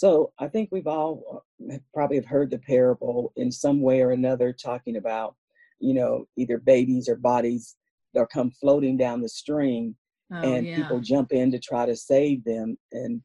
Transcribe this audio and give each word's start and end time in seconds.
So 0.00 0.32
I 0.38 0.48
think 0.48 0.70
we've 0.72 0.86
all 0.86 1.44
uh, 1.70 1.76
probably 1.92 2.16
have 2.16 2.24
heard 2.24 2.50
the 2.50 2.58
parable 2.58 3.34
in 3.36 3.52
some 3.52 3.82
way 3.82 4.00
or 4.00 4.12
another 4.12 4.50
talking 4.50 4.96
about, 4.96 5.36
you 5.78 5.92
know, 5.92 6.24
either 6.38 6.56
babies 6.56 7.06
or 7.06 7.16
bodies 7.16 7.76
that 8.14 8.30
come 8.32 8.50
floating 8.50 8.96
down 8.96 9.20
the 9.20 9.28
stream 9.28 9.94
oh, 10.32 10.40
and 10.40 10.66
yeah. 10.66 10.76
people 10.76 11.00
jump 11.00 11.32
in 11.32 11.50
to 11.50 11.58
try 11.58 11.84
to 11.84 11.94
save 11.94 12.42
them. 12.44 12.78
And 12.92 13.20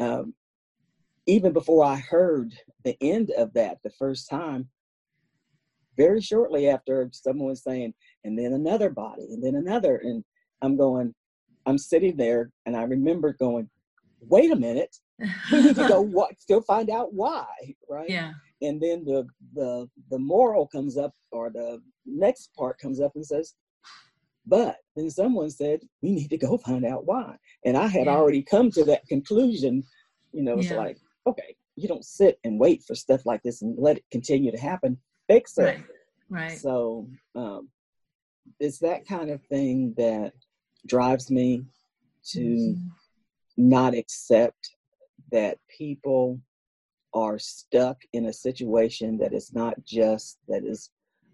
um, 0.00 0.34
even 1.26 1.52
before 1.52 1.84
I 1.84 1.94
heard 1.94 2.52
the 2.82 2.96
end 3.00 3.30
of 3.38 3.52
that 3.52 3.78
the 3.84 3.92
first 3.96 4.28
time, 4.28 4.68
very 5.96 6.20
shortly 6.20 6.68
after 6.68 7.08
someone 7.12 7.50
was 7.50 7.62
saying, 7.62 7.94
and 8.24 8.36
then 8.36 8.54
another 8.54 8.90
body, 8.90 9.28
and 9.30 9.40
then 9.40 9.54
another. 9.54 9.98
And 10.02 10.24
I'm 10.62 10.76
going, 10.76 11.14
I'm 11.64 11.78
sitting 11.78 12.16
there 12.16 12.50
and 12.66 12.76
I 12.76 12.82
remember 12.82 13.36
going, 13.38 13.70
wait 14.20 14.50
a 14.50 14.56
minute, 14.56 14.96
we 15.18 15.28
need 15.62 15.76
to 15.76 15.88
go 15.88 16.00
what 16.00 16.38
still 16.40 16.60
find 16.60 16.90
out 16.90 17.12
why, 17.12 17.46
right? 17.88 18.08
Yeah. 18.08 18.32
And 18.62 18.80
then 18.80 19.04
the 19.04 19.26
the 19.54 19.88
the 20.10 20.18
moral 20.18 20.66
comes 20.66 20.96
up 20.96 21.12
or 21.32 21.50
the 21.50 21.80
next 22.06 22.54
part 22.54 22.78
comes 22.78 23.00
up 23.00 23.12
and 23.14 23.24
says, 23.24 23.54
but 24.46 24.76
then 24.96 25.10
someone 25.10 25.50
said, 25.50 25.80
we 26.02 26.10
need 26.10 26.30
to 26.30 26.38
go 26.38 26.56
find 26.56 26.84
out 26.84 27.04
why. 27.06 27.36
And 27.64 27.76
I 27.76 27.86
had 27.86 28.06
yeah. 28.06 28.16
already 28.16 28.42
come 28.42 28.70
to 28.72 28.84
that 28.84 29.06
conclusion, 29.06 29.84
you 30.32 30.42
know, 30.42 30.58
it's 30.58 30.70
yeah. 30.70 30.76
like, 30.76 30.96
okay, 31.26 31.54
you 31.76 31.86
don't 31.86 32.04
sit 32.04 32.38
and 32.44 32.58
wait 32.58 32.82
for 32.82 32.94
stuff 32.94 33.26
like 33.26 33.42
this 33.42 33.62
and 33.62 33.76
let 33.78 33.98
it 33.98 34.04
continue 34.10 34.50
to 34.50 34.58
happen. 34.58 34.96
Fix 35.28 35.58
it. 35.58 35.62
Right. 35.62 35.84
right. 36.30 36.58
So 36.58 37.08
um, 37.34 37.68
it's 38.58 38.78
that 38.78 39.06
kind 39.06 39.30
of 39.30 39.42
thing 39.44 39.94
that 39.98 40.32
drives 40.86 41.30
me 41.30 41.64
to 42.30 42.40
mm-hmm. 42.40 42.88
not 43.56 43.94
accept 43.94 44.70
that 45.32 45.58
people 45.68 46.40
are 47.14 47.38
stuck 47.38 47.98
in 48.12 48.26
a 48.26 48.32
situation 48.32 49.18
that 49.18 49.32
is 49.32 49.52
not 49.54 49.74
just, 49.84 50.38
that 50.48 50.64
is 50.64 50.90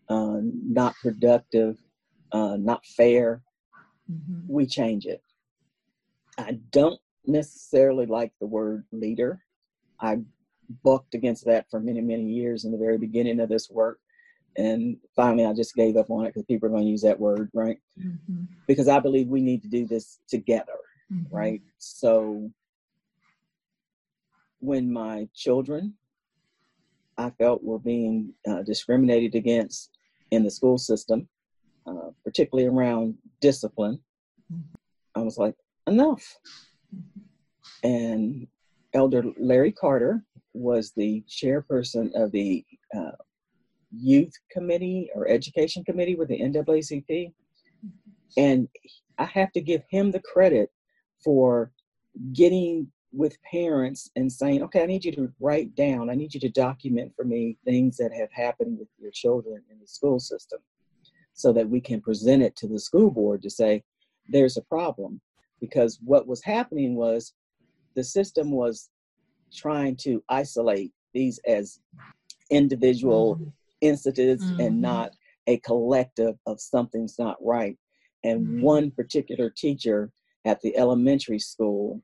uh, 0.09 0.39
not 0.43 0.95
productive, 1.03 1.79
uh, 2.33 2.57
not 2.59 2.85
fair. 2.87 3.43
Mm-hmm. 4.11 4.53
We 4.53 4.67
change 4.67 5.07
it. 5.07 5.23
I 6.39 6.59
don't 6.71 7.01
necessarily 7.27 8.07
like 8.07 8.33
the 8.41 8.47
word 8.47 8.85
leader. 8.93 9.41
I 10.01 10.19
bucked 10.83 11.15
against 11.15 11.45
that 11.47 11.67
for 11.71 11.81
many, 11.81 12.01
many 12.01 12.25
years 12.25 12.65
in 12.65 12.73
the 12.73 12.79
very 12.79 12.99
beginning 12.99 13.41
of 13.41 13.49
this 13.49 13.71
work. 13.71 13.99
And 14.57 14.97
finally, 15.17 15.45
I 15.45 15.53
just 15.53 15.75
gave 15.75 15.97
up 15.97 16.11
on 16.11 16.25
it 16.25 16.29
because 16.29 16.45
people 16.45 16.67
are 16.69 16.71
going 16.71 16.85
to 16.85 16.91
use 16.91 17.03
that 17.03 17.19
word, 17.19 17.51
right? 17.55 17.79
Mm-hmm. 17.99 18.45
Because 18.67 18.89
I 18.89 19.01
believe 19.01 19.29
we 19.29 19.41
need 19.41 19.63
to 19.63 19.69
do 19.69 19.87
this 19.87 20.21
together, 20.29 20.79
mm-hmm. 21.13 21.35
right? 21.35 21.61
So 21.79 22.51
when 24.65 24.91
my 24.91 25.29
children, 25.35 25.95
I 27.19 27.31
felt 27.31 27.63
were 27.63 27.79
being 27.79 28.33
uh, 28.49 28.63
discriminated 28.63 29.35
against 29.35 29.91
in 30.31 30.43
the 30.43 30.51
school 30.51 30.79
system, 30.79 31.29
uh, 31.87 32.11
particularly 32.25 32.69
around 32.69 33.17
discipline, 33.41 34.01
I 35.15 35.21
was 35.21 35.39
like, 35.39 35.55
enough. 35.87 36.25
And 37.83 38.47
Elder 38.95 39.25
Larry 39.39 39.71
Carter 39.73 40.25
was 40.55 40.93
the 40.97 41.23
chairperson 41.29 42.11
of 42.15 42.33
the 42.33 42.65
uh, 42.97 43.13
youth 43.93 44.33
committee 44.51 45.11
or 45.15 45.29
education 45.29 45.85
committee 45.85 46.15
with 46.15 46.29
the 46.29 46.41
NAACP. 46.41 47.33
And 48.37 48.69
I 49.19 49.25
have 49.25 49.53
to 49.53 49.61
give 49.61 49.83
him 49.91 50.11
the 50.11 50.21
credit 50.21 50.71
for 51.23 51.71
getting 52.33 52.89
with 53.15 53.41
parents 53.43 54.11
and 54.17 54.31
saying, 54.31 54.63
okay, 54.63 54.83
I 54.83 54.87
need 54.87 55.05
you 55.05 55.13
to 55.13 55.33
write 55.41 55.75
down, 55.75 56.11
I 56.11 56.15
need 56.15 56.35
you 56.35 56.41
to 56.41 56.49
document 56.49 57.13
for 57.15 57.25
me 57.25 57.57
things 57.65 57.97
that 57.99 58.13
have 58.13 58.33
happened 58.33 58.79
with 58.79 58.89
your 58.99 59.11
children 59.13 59.63
in 59.71 59.79
the 59.81 59.87
school 59.87 60.19
system 60.19 60.59
so 61.33 61.53
that 61.53 61.69
we 61.69 61.81
can 61.81 62.01
present 62.01 62.43
it 62.43 62.57
to 62.57 62.69
the 62.69 62.79
school 62.79 63.11
board 63.11 63.43
to 63.43 63.51
say, 63.51 63.83
there's 64.29 64.57
a 64.57 64.63
problem. 64.63 65.21
Because 65.61 65.99
what 66.05 66.27
was 66.27 66.43
happening 66.43 66.95
was 66.95 67.35
the 67.95 68.05
system 68.05 68.51
was 68.51 68.91
trying 69.55 69.97
to 69.97 70.23
isolate 70.29 70.93
these 71.13 71.39
as 71.47 71.79
individual 72.51 73.37
mm-hmm 73.37 73.49
incidents 73.85 74.45
mm-hmm. 74.45 74.61
and 74.61 74.81
not 74.81 75.13
a 75.47 75.59
collective 75.59 76.37
of 76.47 76.61
something's 76.61 77.19
not 77.19 77.37
right. 77.41 77.77
And 78.25 78.47
mm-hmm. 78.47 78.61
one 78.63 78.91
particular 78.91 79.51
teacher 79.51 80.11
at 80.45 80.61
the 80.63 80.77
elementary 80.77 81.39
school, 81.39 82.03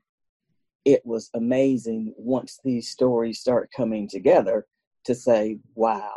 it 0.85 1.01
was 1.05 1.29
amazing 1.33 2.13
once 2.17 2.59
these 2.63 2.89
stories 2.89 3.39
start 3.39 3.69
coming 3.75 4.07
together 4.07 4.65
to 5.05 5.15
say, 5.15 5.57
wow, 5.75 6.15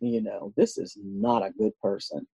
you 0.00 0.20
know, 0.20 0.52
this 0.56 0.78
is 0.78 0.96
not 1.02 1.44
a 1.44 1.52
good 1.58 1.72
person. 1.80 2.26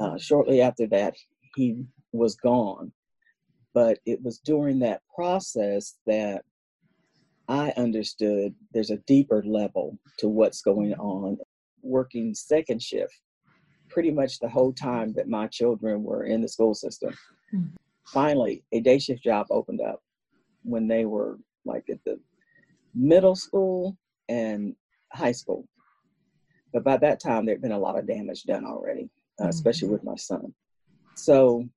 Uh, 0.00 0.04
mm-hmm. 0.04 0.14
Uh, 0.14 0.18
shortly 0.18 0.60
after 0.60 0.86
that, 0.86 1.14
he 1.54 1.84
was 2.12 2.36
gone. 2.36 2.92
But 3.74 3.98
it 4.04 4.22
was 4.22 4.38
during 4.38 4.78
that 4.80 5.00
process 5.14 5.96
that 6.06 6.44
I 7.48 7.72
understood 7.76 8.54
there's 8.72 8.90
a 8.90 8.98
deeper 8.98 9.42
level 9.44 9.98
to 10.18 10.28
what's 10.28 10.62
going 10.62 10.92
mm-hmm. 10.92 11.00
on 11.00 11.38
working 11.82 12.34
second 12.34 12.82
shift 12.82 13.18
pretty 13.88 14.10
much 14.10 14.38
the 14.38 14.48
whole 14.48 14.72
time 14.72 15.12
that 15.12 15.28
my 15.28 15.46
children 15.48 16.02
were 16.02 16.24
in 16.24 16.40
the 16.40 16.48
school 16.48 16.74
system. 16.74 17.14
Mm-hmm. 17.54 17.74
Finally, 18.06 18.64
a 18.72 18.80
day 18.80 18.98
shift 18.98 19.22
job 19.22 19.46
opened 19.50 19.80
up 19.80 20.02
when 20.62 20.88
they 20.88 21.04
were 21.04 21.38
like 21.64 21.84
at 21.90 22.02
the 22.04 22.18
middle 22.94 23.36
school 23.36 23.96
and 24.28 24.74
high 25.12 25.32
school. 25.32 25.66
But 26.72 26.84
by 26.84 26.96
that 26.98 27.20
time, 27.20 27.44
there 27.44 27.54
had 27.54 27.62
been 27.62 27.72
a 27.72 27.78
lot 27.78 27.98
of 27.98 28.06
damage 28.06 28.44
done 28.44 28.64
already, 28.64 29.10
uh, 29.38 29.42
mm-hmm. 29.42 29.50
especially 29.50 29.88
with 29.88 30.04
my 30.04 30.16
son. 30.16 30.54
So 31.14 31.68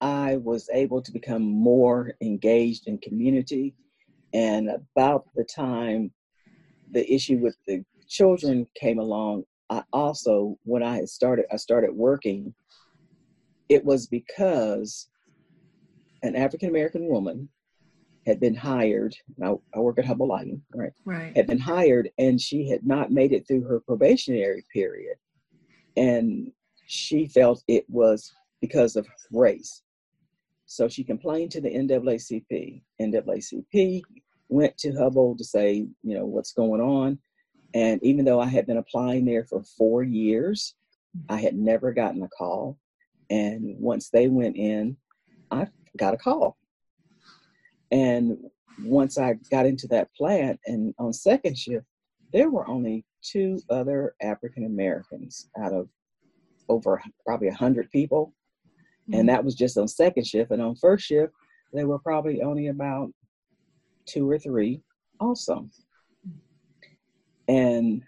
I 0.00 0.36
was 0.36 0.68
able 0.72 1.02
to 1.02 1.12
become 1.12 1.42
more 1.42 2.14
engaged 2.20 2.88
in 2.88 2.98
community. 2.98 3.74
And 4.32 4.68
about 4.68 5.26
the 5.34 5.44
time 5.44 6.10
the 6.90 7.10
issue 7.12 7.38
with 7.38 7.56
the 7.66 7.84
children 8.08 8.66
came 8.74 8.98
along, 8.98 9.44
I 9.70 9.82
also, 9.92 10.58
when 10.64 10.82
I 10.82 10.96
had 10.96 11.08
started, 11.08 11.46
I 11.52 11.56
started 11.56 11.94
working, 11.94 12.54
it 13.68 13.84
was 13.84 14.06
because 14.06 15.08
an 16.24 16.36
African 16.36 16.68
American 16.70 17.06
woman 17.06 17.48
had 18.26 18.40
been 18.40 18.54
hired. 18.54 19.14
Now 19.36 19.60
I 19.74 19.80
work 19.80 19.98
at 19.98 20.06
Hubbell 20.06 20.28
Lighting, 20.28 20.62
right? 20.74 20.92
Right. 21.04 21.36
Had 21.36 21.46
been 21.46 21.58
hired, 21.58 22.10
and 22.18 22.40
she 22.40 22.68
had 22.68 22.86
not 22.86 23.12
made 23.12 23.32
it 23.32 23.46
through 23.46 23.64
her 23.64 23.80
probationary 23.80 24.64
period, 24.72 25.16
and 25.96 26.50
she 26.86 27.26
felt 27.26 27.62
it 27.68 27.84
was 27.88 28.32
because 28.60 28.96
of 28.96 29.06
race. 29.30 29.82
So 30.66 30.88
she 30.88 31.04
complained 31.04 31.50
to 31.52 31.60
the 31.60 31.70
NAACP. 31.70 32.82
NAACP 33.00 34.02
went 34.48 34.78
to 34.78 34.92
Hubbell 34.92 35.36
to 35.36 35.44
say, 35.44 35.86
you 36.02 36.14
know, 36.18 36.24
what's 36.24 36.52
going 36.52 36.80
on. 36.80 37.18
And 37.74 38.02
even 38.02 38.24
though 38.24 38.40
I 38.40 38.46
had 38.46 38.66
been 38.66 38.78
applying 38.78 39.24
there 39.24 39.44
for 39.44 39.62
four 39.76 40.02
years, 40.02 40.74
I 41.28 41.36
had 41.40 41.56
never 41.56 41.92
gotten 41.92 42.22
a 42.22 42.28
call. 42.28 42.78
And 43.30 43.76
once 43.78 44.10
they 44.10 44.28
went 44.28 44.56
in, 44.56 44.96
I 45.50 45.66
got 45.96 46.14
a 46.14 46.18
call. 46.18 46.56
And 47.90 48.38
once 48.82 49.18
I 49.18 49.34
got 49.50 49.66
into 49.66 49.86
that 49.88 50.12
plant 50.14 50.58
and 50.66 50.94
on 50.98 51.12
second 51.12 51.56
shift, 51.56 51.86
there 52.32 52.50
were 52.50 52.68
only 52.68 53.04
two 53.22 53.60
other 53.70 54.14
African 54.20 54.66
Americans 54.66 55.48
out 55.58 55.72
of 55.72 55.88
over 56.68 57.00
probably 57.24 57.48
100 57.48 57.90
people. 57.90 58.34
Mm-hmm. 59.08 59.20
And 59.20 59.28
that 59.28 59.44
was 59.44 59.54
just 59.54 59.78
on 59.78 59.86
second 59.86 60.26
shift. 60.26 60.50
And 60.50 60.62
on 60.62 60.74
first 60.76 61.06
shift, 61.06 61.32
there 61.72 61.86
were 61.86 61.98
probably 61.98 62.42
only 62.42 62.68
about 62.68 63.10
two 64.06 64.28
or 64.28 64.38
three 64.38 64.82
also 65.20 65.68
and 67.48 68.02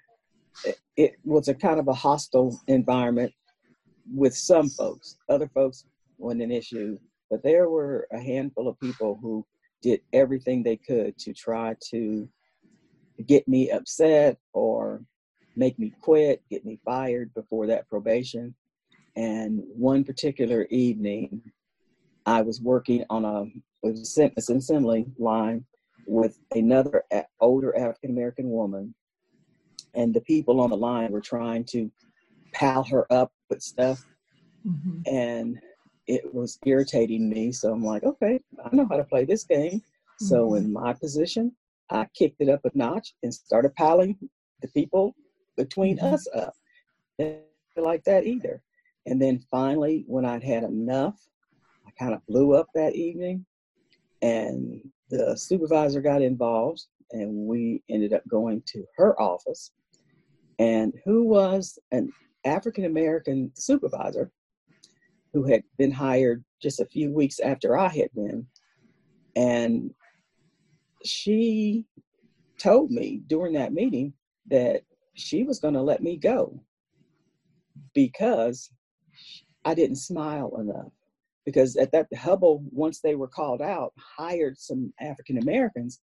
it 0.96 1.16
was 1.24 1.48
a 1.48 1.54
kind 1.54 1.78
of 1.78 1.88
a 1.88 1.92
hostile 1.92 2.60
environment 2.68 3.32
with 4.14 4.34
some 4.34 4.68
folks. 4.68 5.16
Other 5.28 5.48
folks 5.48 5.84
wasn't 6.18 6.42
an 6.42 6.52
issue, 6.52 6.98
but 7.30 7.42
there 7.42 7.68
were 7.68 8.06
a 8.12 8.20
handful 8.20 8.68
of 8.68 8.80
people 8.80 9.18
who 9.20 9.44
did 9.82 10.00
everything 10.12 10.62
they 10.62 10.76
could 10.76 11.16
to 11.18 11.32
try 11.32 11.74
to 11.90 12.28
get 13.26 13.46
me 13.48 13.70
upset 13.70 14.38
or 14.52 15.02
make 15.56 15.78
me 15.78 15.92
quit, 16.00 16.42
get 16.50 16.64
me 16.64 16.78
fired 16.84 17.32
before 17.34 17.66
that 17.66 17.88
probation. 17.88 18.54
And 19.16 19.62
one 19.66 20.04
particular 20.04 20.66
evening, 20.70 21.40
I 22.26 22.42
was 22.42 22.60
working 22.60 23.04
on 23.08 23.24
a, 23.24 23.44
an 23.86 24.32
assembly 24.36 25.06
line 25.18 25.64
with 26.06 26.38
another 26.52 27.04
older 27.40 27.76
African 27.76 28.10
American 28.10 28.50
woman 28.50 28.94
and 29.96 30.14
the 30.14 30.20
people 30.20 30.60
on 30.60 30.70
the 30.70 30.76
line 30.76 31.10
were 31.10 31.20
trying 31.20 31.64
to 31.64 31.90
pal 32.52 32.84
her 32.84 33.10
up 33.12 33.32
with 33.48 33.62
stuff 33.62 34.04
mm-hmm. 34.66 35.00
and 35.06 35.58
it 36.06 36.32
was 36.34 36.58
irritating 36.64 37.28
me 37.28 37.50
so 37.52 37.72
i'm 37.72 37.84
like 37.84 38.04
okay 38.04 38.40
i 38.64 38.74
know 38.74 38.86
how 38.88 38.96
to 38.96 39.04
play 39.04 39.24
this 39.24 39.44
game 39.44 39.82
So 40.18 40.54
in 40.54 40.72
my 40.72 40.94
position, 40.94 41.54
I 41.90 42.06
kicked 42.18 42.40
it 42.40 42.48
up 42.48 42.64
a 42.64 42.70
notch 42.74 43.14
and 43.22 43.34
started 43.34 43.74
piling 43.74 44.16
the 44.62 44.68
people 44.68 45.14
between 45.58 45.98
Mhm. 45.98 46.12
us 46.14 46.26
up. 46.32 46.54
Like 47.76 48.04
that 48.04 48.24
either. 48.24 48.62
And 49.04 49.20
then 49.20 49.38
finally, 49.50 50.04
when 50.06 50.24
I'd 50.24 50.42
had 50.42 50.64
enough, 50.64 51.18
I 51.86 51.90
kind 51.98 52.14
of 52.14 52.24
blew 52.26 52.54
up 52.54 52.68
that 52.74 52.94
evening, 52.94 53.44
and 54.22 54.90
the 55.10 55.36
supervisor 55.36 56.00
got 56.00 56.22
involved, 56.22 56.86
and 57.10 57.46
we 57.46 57.82
ended 57.90 58.12
up 58.14 58.26
going 58.26 58.62
to 58.72 58.86
her 58.96 59.20
office, 59.20 59.70
and 60.58 60.94
who 61.04 61.24
was 61.24 61.78
an 61.92 62.10
African 62.44 62.84
American 62.86 63.52
supervisor 63.54 64.30
who 65.36 65.44
had 65.44 65.62
been 65.76 65.90
hired 65.90 66.42
just 66.62 66.80
a 66.80 66.86
few 66.86 67.12
weeks 67.12 67.40
after 67.40 67.76
I 67.76 67.88
had 67.88 68.08
been. 68.14 68.46
And 69.36 69.90
she 71.04 71.84
told 72.58 72.90
me 72.90 73.20
during 73.26 73.52
that 73.52 73.74
meeting 73.74 74.14
that 74.46 74.80
she 75.12 75.42
was 75.42 75.58
going 75.58 75.74
to 75.74 75.82
let 75.82 76.02
me 76.02 76.16
go 76.16 76.58
because 77.92 78.70
I 79.66 79.74
didn't 79.74 79.96
smile 79.96 80.56
enough. 80.58 80.90
Because 81.44 81.76
at 81.76 81.92
that 81.92 82.06
Hubbell, 82.14 82.62
once 82.72 83.00
they 83.00 83.14
were 83.14 83.28
called 83.28 83.60
out, 83.60 83.92
hired 83.98 84.56
some 84.58 84.90
African 85.02 85.36
Americans, 85.36 86.00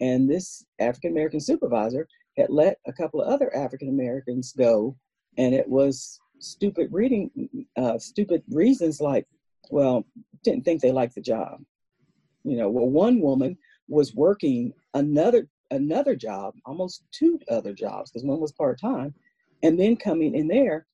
and 0.00 0.30
this 0.30 0.64
African 0.78 1.10
American 1.10 1.40
supervisor 1.40 2.06
had 2.36 2.50
let 2.50 2.76
a 2.86 2.92
couple 2.92 3.20
of 3.20 3.32
other 3.32 3.52
African 3.52 3.88
Americans 3.88 4.52
go, 4.56 4.96
and 5.38 5.56
it 5.56 5.68
was 5.68 6.20
stupid 6.38 6.88
reading, 6.92 7.66
uh, 7.76 7.98
stupid 7.98 8.42
reasons 8.48 9.00
like, 9.00 9.26
well, 9.70 10.06
didn't 10.42 10.64
think 10.64 10.80
they 10.80 10.92
liked 10.92 11.14
the 11.14 11.20
job. 11.20 11.60
You 12.44 12.56
know, 12.56 12.68
well, 12.68 12.88
one 12.88 13.20
woman 13.20 13.58
was 13.88 14.14
working 14.14 14.72
another 14.94 15.48
another 15.72 16.14
job, 16.14 16.54
almost 16.64 17.02
two 17.10 17.40
other 17.50 17.72
jobs, 17.72 18.10
because 18.10 18.24
one 18.24 18.40
was 18.40 18.52
part 18.52 18.80
time, 18.80 19.12
and 19.62 19.78
then 19.78 19.96
coming 19.96 20.34
in 20.34 20.46
there 20.46 20.86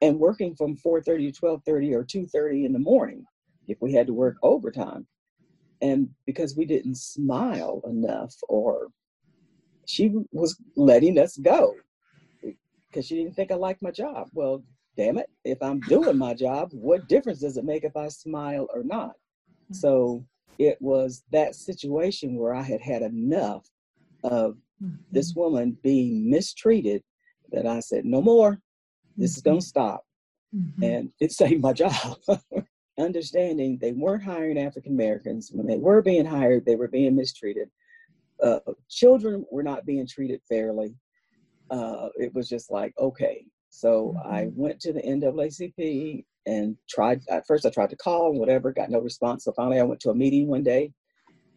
and 0.00 0.18
working 0.18 0.54
from 0.54 0.76
4:30 0.76 1.32
to 1.32 1.40
12:30 1.40 1.94
or 1.94 2.04
2:30 2.04 2.64
in 2.64 2.72
the 2.72 2.78
morning 2.78 3.24
if 3.66 3.80
we 3.82 3.92
had 3.92 4.06
to 4.06 4.14
work 4.14 4.36
overtime. 4.42 5.06
And 5.80 6.08
because 6.26 6.56
we 6.56 6.64
didn't 6.64 6.96
smile 6.96 7.82
enough, 7.86 8.34
or 8.48 8.88
she 9.86 10.12
was 10.32 10.56
letting 10.76 11.18
us 11.18 11.36
go 11.36 11.74
because 12.90 13.06
she 13.06 13.16
didn't 13.16 13.34
think 13.34 13.50
I 13.50 13.54
liked 13.54 13.82
my 13.82 13.90
job. 13.90 14.28
Well, 14.32 14.62
damn 14.96 15.18
it, 15.18 15.30
if 15.44 15.62
I'm 15.62 15.80
doing 15.80 16.18
my 16.18 16.34
job, 16.34 16.70
what 16.72 17.08
difference 17.08 17.40
does 17.40 17.56
it 17.56 17.64
make 17.64 17.84
if 17.84 17.96
I 17.96 18.08
smile 18.08 18.68
or 18.74 18.82
not? 18.82 19.12
So 19.72 20.24
it 20.58 20.78
was 20.80 21.22
that 21.30 21.54
situation 21.54 22.36
where 22.36 22.54
I 22.54 22.62
had 22.62 22.80
had 22.80 23.02
enough 23.02 23.66
of 24.24 24.56
this 25.12 25.34
woman 25.34 25.76
being 25.82 26.28
mistreated 26.28 27.02
that 27.52 27.66
I 27.66 27.80
said, 27.80 28.04
no 28.04 28.22
more. 28.22 28.60
This 29.16 29.36
is 29.36 29.42
going 29.42 29.60
to 29.60 29.66
stop. 29.66 30.04
Mhm. 30.54 30.82
And 30.82 31.12
it 31.20 31.32
saved 31.40 31.60
my 31.62 31.72
job. 31.72 32.18
Understanding 32.98 33.78
they 33.80 33.92
weren't 33.92 34.24
hiring 34.24 34.58
African 34.58 34.92
Americans. 34.92 35.50
When 35.52 35.66
they 35.66 35.78
were 35.78 36.02
being 36.02 36.24
hired, 36.24 36.64
they 36.64 36.76
were 36.76 36.88
being 36.88 37.14
mistreated. 37.14 37.68
Uh, 38.42 38.60
children 38.88 39.44
were 39.50 39.62
not 39.62 39.84
being 39.84 40.06
treated 40.06 40.40
fairly. 40.48 40.94
Uh, 41.70 42.08
it 42.16 42.34
was 42.34 42.48
just 42.48 42.70
like, 42.70 42.94
okay. 42.98 43.44
So 43.70 44.16
I 44.24 44.48
went 44.54 44.80
to 44.80 44.92
the 44.92 45.02
NAACP 45.02 46.24
and 46.46 46.76
tried, 46.88 47.20
at 47.28 47.46
first 47.46 47.66
I 47.66 47.70
tried 47.70 47.90
to 47.90 47.96
call, 47.96 48.30
and 48.30 48.40
whatever, 48.40 48.72
got 48.72 48.90
no 48.90 49.00
response. 49.00 49.44
So 49.44 49.52
finally 49.52 49.78
I 49.78 49.84
went 49.84 50.00
to 50.00 50.10
a 50.10 50.14
meeting 50.14 50.48
one 50.48 50.62
day. 50.62 50.92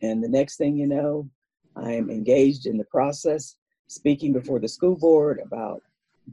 And 0.02 0.24
the 0.24 0.30
next 0.30 0.58
thing 0.58 0.76
you 0.78 0.88
know, 0.88 1.30
I 1.76 1.94
am 1.94 2.10
engaged 2.10 2.66
in 2.66 2.78
the 2.78 2.86
process, 2.86 3.56
speaking 3.88 4.34
before 4.34 4.60
the 4.60 4.68
school 4.68 4.98
board 4.98 5.40
about 5.46 5.82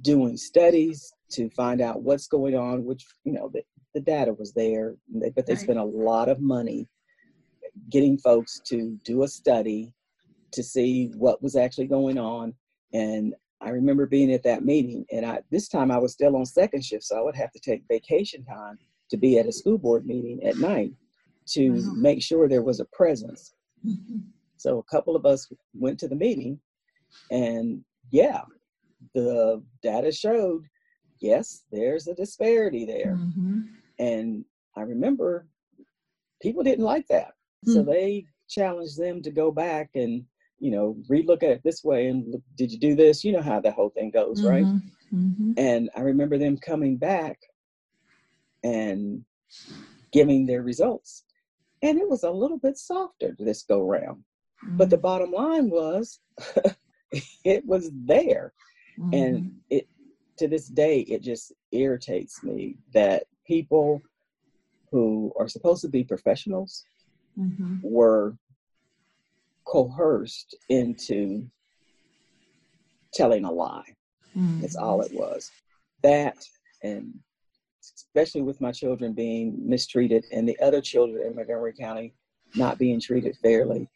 doing 0.03 0.37
studies 0.37 1.13
to 1.31 1.51
find 1.51 1.81
out 1.81 2.03
what's 2.03 2.27
going 2.27 2.57
on, 2.57 2.85
which, 2.85 3.05
you 3.25 3.33
know, 3.33 3.49
the, 3.53 3.63
the 3.95 4.01
data 4.01 4.33
was 4.33 4.53
there, 4.53 4.95
but 5.37 5.47
they 5.47 5.55
spent 5.55 5.79
a 5.79 5.85
lot 5.85 6.29
of 6.29 6.41
money 6.41 6.89
getting 7.91 8.19
folks 8.19 8.61
to 8.67 8.99
do 9.05 9.23
a 9.23 9.29
study 9.29 9.93
to 10.53 10.63
see 10.63 11.13
what 11.17 11.43
was 11.43 11.57
actually 11.57 11.87
going 11.87 12.19
on. 12.19 12.55
And 12.93 13.35
I 13.61 13.71
remember 13.71 14.07
being 14.07 14.33
at 14.33 14.43
that 14.45 14.65
meeting, 14.65 15.05
and 15.11 15.27
I 15.27 15.41
this 15.51 15.69
time 15.69 15.91
I 15.91 15.99
was 15.99 16.13
still 16.13 16.37
on 16.37 16.47
second 16.47 16.85
shift, 16.85 17.05
so 17.05 17.19
I 17.19 17.23
would 17.23 17.35
have 17.37 17.51
to 17.53 17.61
take 17.61 17.83
vacation 17.89 18.45
time 18.45 18.79
to 19.11 19.17
be 19.17 19.39
at 19.39 19.47
a 19.47 19.53
school 19.53 19.79
board 19.79 20.07
meeting 20.07 20.43
at 20.45 20.59
night 20.59 20.93
to 21.49 21.71
Wow. 21.71 21.93
make 21.97 22.23
sure 22.23 22.49
there 22.49 22.63
was 22.63 22.79
a 22.81 22.85
presence. 22.93 23.55
Mhm. 23.85 24.23
So 24.59 24.79
a 24.79 24.83
couple 24.85 25.17
of 25.17 25.25
us 25.27 25.51
went 25.75 25.99
to 26.01 26.09
the 26.09 26.17
meeting, 26.17 26.61
and 27.31 27.85
yeah, 28.11 28.43
the 29.15 29.63
data 29.83 30.13
showed 30.13 30.65
yes, 31.21 31.65
there's 31.73 32.07
a 32.07 32.15
disparity 32.15 32.85
there. 32.85 33.17
Mhm. 33.17 33.69
And 33.99 34.45
I 34.77 34.83
remember 34.83 35.49
people 36.41 36.63
didn't 36.63 36.85
like 36.85 37.09
that. 37.09 37.35
So 37.65 37.83
Hmm. 37.83 37.89
they 37.91 38.27
challenged 38.49 38.97
them 38.99 39.21
to 39.23 39.33
go 39.33 39.51
back 39.51 39.91
and, 39.97 40.25
you 40.59 40.71
know, 40.71 40.97
relook 41.09 41.43
at 41.43 41.51
it 41.51 41.63
this 41.63 41.85
way 41.85 42.09
and 42.09 42.27
look, 42.31 42.43
did 42.57 42.73
you 42.73 42.79
do 42.79 42.95
this? 42.95 43.25
You 43.25 43.33
know 43.33 43.43
how 43.43 43.61
the 43.61 43.71
whole 43.71 43.91
thing 43.91 44.11
goes, 44.11 44.43
right? 44.45 44.65
Mhm. 44.65 44.83
Mhm. 45.13 45.55
And 45.57 45.91
I 45.97 46.01
remember 46.01 46.39
them 46.39 46.57
coming 46.57 46.97
back 46.97 47.39
and 48.65 49.25
giving 50.13 50.47
their 50.47 50.63
results. 50.63 51.25
And 51.83 51.99
it 51.99 52.09
was 52.09 52.25
a 52.25 52.31
little 52.31 52.59
bit 52.59 52.77
softer 52.77 53.37
this 53.39 53.63
go 53.63 53.83
round. 53.83 54.25
But 54.77 54.91
the 54.91 54.99
bottom 54.99 55.31
line 55.31 55.71
was 55.71 56.21
it 57.45 57.65
was 57.65 57.91
there. 57.95 58.53
And 59.13 59.63
it 59.71 59.89
to 60.39 60.49
this 60.49 60.69
day 60.69 61.01
it 61.01 61.23
just 61.23 61.53
irritates 61.73 62.43
me 62.43 62.77
that 62.93 63.25
people 63.47 64.03
who 64.91 65.33
are 65.39 65.49
supposed 65.49 65.83
to 65.83 65.89
be 65.89 66.05
professionals 66.05 66.85
Mhm. 67.39 67.81
were 67.83 68.37
coerced 69.69 70.57
into 70.69 71.47
telling 73.13 73.45
a 73.45 73.53
lie. 73.53 73.95
Mm-hmm. 74.37 74.61
That's 74.61 74.77
all 74.77 75.03
it 75.03 75.13
was. 75.13 75.51
That 76.03 76.37
and 76.83 77.13
especially 77.83 78.43
with 78.43 78.61
my 78.61 78.73
children 78.73 79.13
being 79.13 79.57
mistreated 79.61 80.25
and 80.33 80.49
the 80.49 80.59
other 80.61 80.81
children 80.81 81.27
in 81.27 81.35
Montgomery 81.35 81.75
County 81.79 82.15
not 82.55 82.79
being 82.79 83.01
treated 83.01 83.37
fairly 83.43 83.89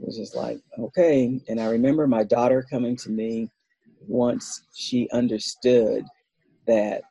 it 0.00 0.06
was 0.06 0.16
just 0.16 0.34
like 0.34 0.58
okay 0.78 1.40
and 1.48 1.60
i 1.60 1.68
remember 1.68 2.06
my 2.06 2.24
daughter 2.24 2.64
coming 2.70 2.96
to 2.96 3.10
me 3.10 3.50
once 4.06 4.62
she 4.74 5.08
understood 5.10 6.04
that 6.66 7.02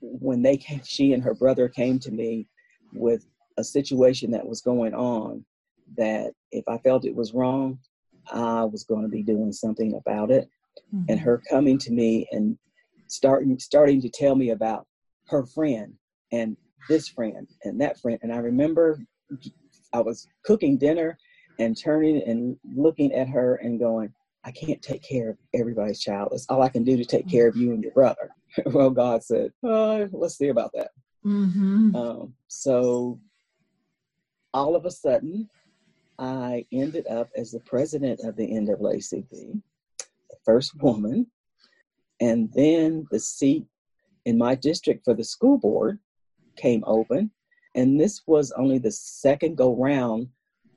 when 0.00 0.42
they 0.42 0.56
came 0.56 0.80
she 0.84 1.12
and 1.12 1.22
her 1.22 1.34
brother 1.34 1.68
came 1.68 1.98
to 1.98 2.10
me 2.10 2.48
with 2.92 3.26
a 3.58 3.64
situation 3.64 4.30
that 4.30 4.46
was 4.46 4.60
going 4.60 4.94
on 4.94 5.44
that 5.96 6.32
if 6.52 6.64
i 6.68 6.78
felt 6.78 7.04
it 7.04 7.14
was 7.14 7.34
wrong 7.34 7.78
i 8.32 8.64
was 8.64 8.84
going 8.84 9.02
to 9.02 9.08
be 9.08 9.22
doing 9.22 9.52
something 9.52 9.94
about 9.94 10.30
it. 10.30 10.48
And 11.08 11.18
Mhm. 11.18 11.24
her 11.24 11.42
coming 11.50 11.78
to 11.78 11.92
me 11.92 12.28
and 12.32 12.56
starting 13.06 13.58
starting 13.58 14.00
to 14.02 14.08
tell 14.08 14.34
me 14.36 14.50
about 14.50 14.86
her 15.26 15.44
friend 15.46 15.94
and 16.32 16.56
this 16.88 17.08
friend 17.08 17.48
and 17.64 17.80
that 17.80 17.98
friend. 17.98 18.18
And 18.22 18.32
i 18.32 18.36
remember 18.38 19.00
i 19.92 20.00
was 20.00 20.28
cooking 20.44 20.76
dinner 20.76 21.18
and 21.58 21.76
turning 21.76 22.22
and 22.22 22.56
looking 22.74 23.12
at 23.12 23.28
her 23.28 23.56
and 23.56 23.78
going 23.80 24.12
i 24.44 24.50
can't 24.52 24.80
take 24.82 25.02
care 25.02 25.30
of 25.30 25.38
everybody's 25.54 26.00
child. 26.00 26.28
That's 26.30 26.46
all 26.48 26.62
i 26.62 26.68
can 26.68 26.84
do 26.84 26.96
to 26.96 27.04
take 27.04 27.28
care 27.28 27.48
of 27.48 27.56
you 27.56 27.72
and 27.72 27.82
your 27.82 27.92
brother. 27.92 28.30
Well 28.66 28.90
god 28.90 29.24
said 29.24 29.52
uh, 29.64 30.06
let's 30.12 30.36
see 30.36 30.48
about 30.48 30.72
that. 30.74 30.90
Mhm. 31.24 31.94
um, 31.94 32.34
so 32.48 33.18
all 34.52 34.74
of 34.76 34.84
a 34.84 34.90
sudden 34.90 35.48
i 36.20 36.64
ended 36.70 37.06
up 37.08 37.28
as 37.36 37.50
the 37.50 37.60
president 37.60 38.20
of 38.22 38.36
the 38.36 38.46
naacp 38.46 39.28
the 39.30 40.36
first 40.44 40.80
woman. 40.82 41.26
And 42.20 42.52
then 42.54 43.06
the 43.10 43.18
seat 43.18 43.64
in 44.26 44.36
my 44.36 44.54
district 44.54 45.04
for 45.04 45.14
the 45.14 45.24
school 45.24 45.58
board 45.58 45.98
came 46.56 46.84
open. 46.86 47.30
And 47.74 47.98
this 47.98 48.22
was 48.26 48.52
only 48.52 48.78
the 48.78 48.90
second 48.90 49.56
go 49.56 49.74
round 49.74 50.28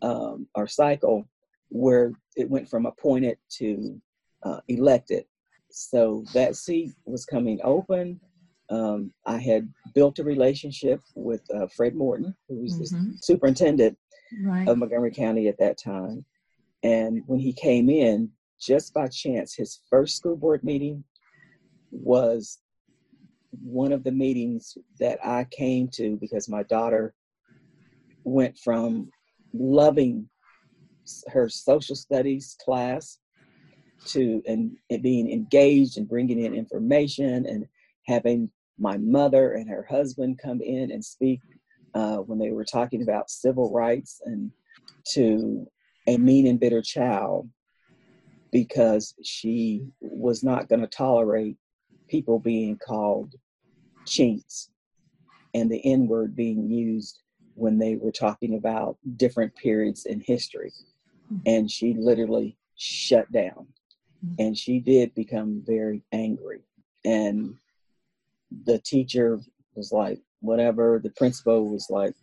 um, 0.02 0.48
or 0.56 0.68
cycle 0.68 1.28
where 1.70 2.14
it 2.36 2.50
went 2.50 2.70
from 2.70 2.86
appointed 2.86 3.38
to 3.58 4.02
uh, 4.44 4.62
elected. 4.70 5.26
So 5.70 6.24
that 6.34 6.56
seat 6.56 6.94
was 7.06 7.26
coming 7.26 7.60
open. 7.64 8.20
Um, 8.70 9.14
i 9.26 9.38
had 9.38 9.68
built 9.94 10.20
a 10.20 10.24
relationship 10.24 11.02
with 11.16 11.42
uh, 11.54 11.68
fred 11.68 11.96
morton 11.96 12.34
who 12.48 12.62
was 12.62 12.78
the 12.80 12.86
Mhm. 12.96 13.22
superintendent 13.22 13.98
Right. 14.42 14.68
of 14.68 14.78
Montgomery 14.78 15.12
County 15.12 15.48
at 15.48 15.60
that 15.60 15.78
time. 15.78 16.25
And 16.84 17.24
when 17.28 17.40
he 17.40 17.54
came 17.54 17.90
in, 17.90 18.32
just 18.60 18.94
by 18.94 19.08
chance, 19.08 19.54
his 19.54 19.80
first 19.90 20.18
school 20.18 20.36
board 20.36 20.63
meeting 20.63 21.04
was 21.92 22.60
one 23.52 23.92
of 23.92 24.04
the 24.04 24.12
meetings 24.12 24.78
that 25.00 25.20
I 25.24 25.46
came 25.46 25.88
to 25.94 26.18
because 26.18 26.50
my 26.50 26.63
daughter 26.63 27.13
went 28.24 28.58
from 28.58 29.10
loving 29.54 30.30
her 31.28 31.50
social 31.50 31.96
studies 31.96 32.56
class 32.63 33.20
to 34.06 34.42
and, 34.48 34.75
and 34.90 35.04
being 35.04 35.32
engaged 35.32 35.98
and 35.98 36.08
bringing 36.08 36.40
in 36.40 36.54
information 36.54 37.46
and 37.46 37.66
having 38.08 38.50
my 38.80 38.98
mother 38.98 39.54
and 39.54 39.70
her 39.70 39.86
husband 39.90 40.40
come 40.42 40.62
in 40.62 40.92
and 40.92 41.04
speak 41.04 41.40
uh, 41.94 42.18
when 42.18 42.40
they 42.40 42.52
were 42.52 42.66
talking 42.66 43.02
about 43.02 43.30
civil 43.30 43.72
rights 43.72 44.22
and 44.26 44.52
to 45.06 45.68
a 46.08 46.18
mean 46.18 46.48
and 46.48 46.60
bitter 46.60 46.82
child 46.82 47.50
because 48.52 49.16
she 49.24 49.86
was 50.00 50.44
not 50.44 50.70
going 50.70 50.82
to 50.82 50.88
tolerate 50.88 51.58
people 52.08 52.40
being 52.40 52.78
called 52.78 53.36
chinks 54.06 54.70
and 55.54 55.72
the 55.72 55.82
N 55.86 56.08
word 56.08 56.36
being 56.36 56.70
used 56.70 57.20
when 57.56 57.78
they 57.78 57.96
were 57.96 58.12
talking 58.12 58.56
about 58.56 58.98
different 59.18 59.56
periods 59.56 60.06
in 60.06 60.20
history. 60.20 60.72
Mm-hmm. 61.32 61.42
And 61.46 61.72
she 61.72 61.94
literally 61.94 62.58
shut 62.76 63.32
down. 63.32 63.68
Mm-hmm. 64.26 64.36
And 64.40 64.58
she 64.58 64.80
did 64.80 65.14
become 65.14 65.64
very 65.66 66.04
angry. 66.12 66.62
And 67.06 67.56
the 68.66 68.80
teacher 68.80 69.40
was 69.76 69.92
like, 69.92 70.20
whatever. 70.44 71.00
The 71.02 71.10
principal 71.12 71.68
was 71.68 71.88
like, 71.90 72.14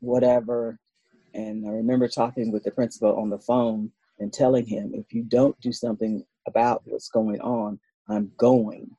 whatever. 0.00 0.78
And 1.34 1.68
I 1.68 1.70
remember 1.70 2.08
talking 2.08 2.50
with 2.50 2.64
the 2.64 2.70
principal 2.70 3.16
on 3.16 3.28
the 3.28 3.38
phone 3.38 3.92
and 4.18 4.32
telling 4.32 4.66
him, 4.66 4.92
if 4.94 5.12
you 5.12 5.22
don't 5.22 5.58
do 5.60 5.72
something 5.72 6.24
about 6.48 6.82
what's 6.86 7.10
going 7.10 7.40
on, 7.42 7.78
I'm 8.08 8.32
going 8.38 8.90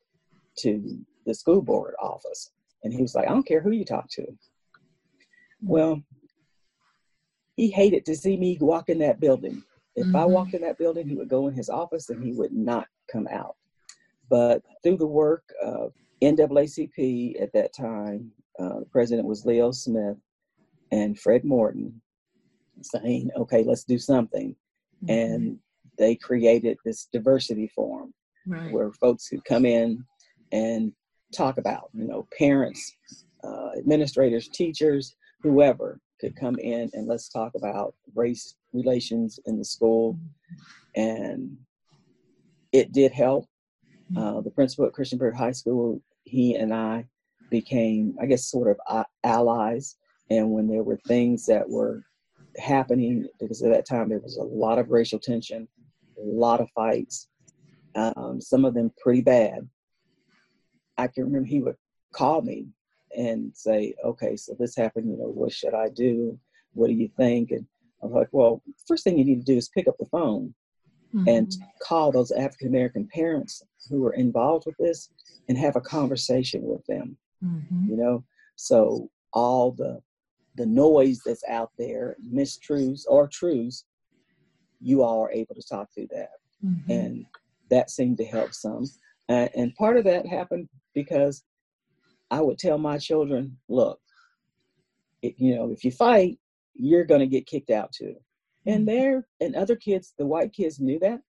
to 0.60 1.00
the 1.26 1.34
school 1.34 1.62
board 1.62 1.96
office. 2.00 2.52
And 2.84 2.94
he 2.94 3.02
was 3.02 3.16
like, 3.16 3.28
I 3.28 3.32
don't 3.32 3.48
care 3.48 3.62
who 3.62 3.72
you 3.72 3.84
talk 3.84 4.10
to. 4.12 4.26
Well, 5.62 6.02
he 7.56 7.72
hated 7.72 8.06
to 8.06 8.16
see 8.16 8.38
me 8.38 8.58
walk 8.62 8.90
in 8.90 9.00
that 9.00 9.20
building. 9.20 9.64
If 9.96 10.06
mm-hmm. 10.06 10.16
I 10.16 10.26
walked 10.26 10.54
in 10.54 10.62
that 10.62 10.78
building, 10.78 11.08
he 11.08 11.16
would 11.16 11.30
go 11.30 11.48
in 11.48 11.56
his 11.56 11.70
office 11.70 12.12
and 12.12 12.24
he 12.24 12.34
would 12.34 12.52
not 12.54 12.88
come 13.12 13.28
out. 13.32 13.56
But 14.30 14.62
through 14.84 14.98
the 14.98 15.08
work 15.08 15.44
of 15.64 15.94
NAACP 16.22 17.42
at 17.42 17.54
that 17.54 17.74
time, 17.74 18.32
uh, 18.60 18.80
the 18.80 18.88
president 18.92 19.28
was 19.28 19.46
Leo 19.46 19.72
Smith 19.72 20.18
and 20.92 21.20
Fred 21.20 21.44
Morton 21.44 22.02
saying, 22.82 23.30
okay, 23.36 23.64
let's 23.64 23.84
do 23.84 23.98
something. 23.98 24.56
Mm-hmm. 25.04 25.10
And 25.10 25.60
they 25.98 26.16
created 26.16 26.78
this 26.86 27.08
diversity 27.12 27.72
forum 27.74 28.14
right. 28.46 28.72
where 28.72 28.92
folks 28.94 29.30
could 29.30 29.44
come 29.46 29.66
in 29.66 30.04
and 30.52 30.92
talk 31.36 31.58
about, 31.58 31.90
you 31.94 32.08
know, 32.08 32.28
parents, 32.38 32.96
uh, 33.44 33.72
administrators, 33.78 34.48
teachers, 34.48 35.16
whoever 35.42 36.00
could 36.20 36.36
come 36.36 36.58
in 36.60 36.90
and 36.94 37.08
let's 37.08 37.30
talk 37.30 37.52
about 37.56 37.94
race 38.16 38.56
relations 38.74 39.40
in 39.46 39.58
the 39.58 39.66
school. 39.66 40.14
Mm-hmm. 40.14 41.02
And 41.02 41.58
it 42.72 42.92
did 42.92 43.12
help. 43.12 43.46
Mm-hmm. 44.12 44.18
Uh, 44.18 44.42
the 44.42 44.52
principal 44.52 44.86
at 44.86 44.94
Christiansburg 44.94 45.36
High 45.36 45.52
School, 45.52 46.02
he 46.24 46.56
and 46.56 46.74
I 46.74 47.06
became, 47.50 48.16
I 48.22 48.26
guess, 48.26 48.50
sort 48.50 48.70
of 48.70 49.06
allies. 49.24 49.96
And 50.30 50.52
when 50.52 50.68
there 50.68 50.84
were 50.84 51.00
things 51.08 51.46
that 51.46 51.70
were 51.70 52.04
happening, 52.58 53.28
because 53.40 53.62
at 53.62 53.72
that 53.72 53.88
time 53.88 54.10
there 54.10 54.20
was 54.20 54.38
a 54.38 54.44
lot 54.44 54.80
of 54.80 54.90
racial 54.90 55.20
tension, 55.20 55.68
a 56.18 56.22
lot 56.22 56.60
of 56.60 56.70
fights, 56.72 57.28
um, 57.96 58.42
some 58.42 58.66
of 58.66 58.74
them 58.74 58.92
pretty 59.02 59.22
bad. 59.22 59.68
I 60.98 61.08
can 61.08 61.26
remember 61.26 61.48
he 61.48 61.62
would 61.62 61.76
call 62.14 62.42
me 62.42 62.68
and 63.16 63.52
say, 63.56 63.96
okay, 64.04 64.36
so 64.36 64.56
this 64.60 64.76
happened, 64.76 65.10
you 65.10 65.18
know, 65.18 65.30
what 65.30 65.52
should 65.52 65.74
I 65.74 65.90
do? 65.90 66.38
What 66.74 66.88
do 66.88 66.94
you 66.94 67.10
think? 67.18 67.52
And 67.52 67.66
I'm 68.04 68.12
like, 68.12 68.30
well, 68.32 68.62
first 68.88 69.04
thing 69.04 69.18
you 69.18 69.26
need 69.26 69.46
to 69.46 69.52
do 69.52 69.58
is 69.58 69.70
pick 69.70 69.88
up 69.88 69.96
the 69.98 70.06
phone 70.06 70.54
mm-hmm. 71.14 71.28
and 71.28 71.52
call 71.82 72.12
those 72.12 72.32
African 72.32 72.68
American 72.68 73.08
parents 73.14 73.64
who 73.90 74.06
are 74.06 74.14
involved 74.14 74.66
with 74.66 74.78
this 74.78 75.10
and 75.50 75.58
have 75.58 75.76
a 75.76 75.82
conversation 75.82 76.62
with 76.64 76.86
them. 76.86 77.18
Mm-hmm. 77.44 77.90
You 77.90 77.98
know, 77.98 78.24
so 78.56 79.10
all 79.34 79.72
the 79.72 80.02
the 80.56 80.66
noise 80.66 81.22
that's 81.24 81.44
out 81.48 81.72
there, 81.78 82.16
mistruths 82.34 83.04
or 83.08 83.28
truths, 83.28 83.86
you 84.82 85.04
all 85.04 85.24
are 85.24 85.32
able 85.32 85.54
to 85.54 85.62
talk 85.62 85.88
through 85.94 86.08
that, 86.12 86.32
mm-hmm. 86.66 86.92
and 86.92 87.26
that 87.70 87.92
seemed 87.92 88.18
to 88.18 88.26
help 88.26 88.54
some. 88.54 88.86
Uh, 89.30 89.48
and 89.56 89.76
part 89.76 89.98
of 89.98 90.04
that 90.06 90.26
happened 90.26 90.68
because 90.94 91.44
I 92.32 92.42
would 92.42 92.58
tell 92.58 92.78
my 92.78 92.98
children, 92.98 93.58
look, 93.70 94.00
it, 95.22 95.36
you 95.38 95.56
know, 95.56 95.72
if 95.72 95.84
you 95.84 95.92
fight, 95.92 96.40
you're 96.74 97.06
going 97.06 97.20
to 97.20 97.28
get 97.28 97.46
kicked 97.46 97.70
out 97.70 97.92
too. 97.92 98.16
And 98.66 98.88
mm-hmm. 98.88 98.98
there, 98.98 99.28
and 99.40 99.56
other 99.56 99.76
kids, 99.76 100.14
the 100.18 100.26
white 100.26 100.54
kids 100.54 100.80
knew 100.80 101.00
that, 101.00 101.22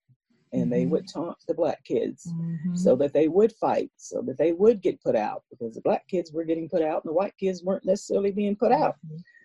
and 0.52 0.62
mm-hmm. 0.62 0.70
they 0.70 0.86
would 0.86 1.06
taunt 1.08 1.36
the 1.46 1.54
black 1.54 1.84
kids 1.84 2.32
mm-hmm. 2.32 2.74
so 2.74 2.96
that 2.96 3.12
they 3.12 3.28
would 3.28 3.52
fight, 3.52 3.90
so 3.96 4.22
that 4.22 4.38
they 4.38 4.52
would 4.52 4.82
get 4.82 5.02
put 5.02 5.16
out 5.16 5.42
because 5.50 5.74
the 5.74 5.80
black 5.80 6.06
kids 6.08 6.32
were 6.32 6.44
getting 6.44 6.68
put 6.68 6.82
out 6.82 7.04
and 7.04 7.10
the 7.10 7.14
white 7.14 7.36
kids 7.38 7.62
weren't 7.62 7.84
necessarily 7.84 8.30
being 8.30 8.56
put 8.56 8.72
out. 8.72 8.96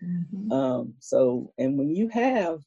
Mm-hmm. 0.04 0.52
Um, 0.52 0.94
so, 1.00 1.52
and 1.58 1.78
when 1.78 1.90
you 1.94 2.08
have 2.08 2.60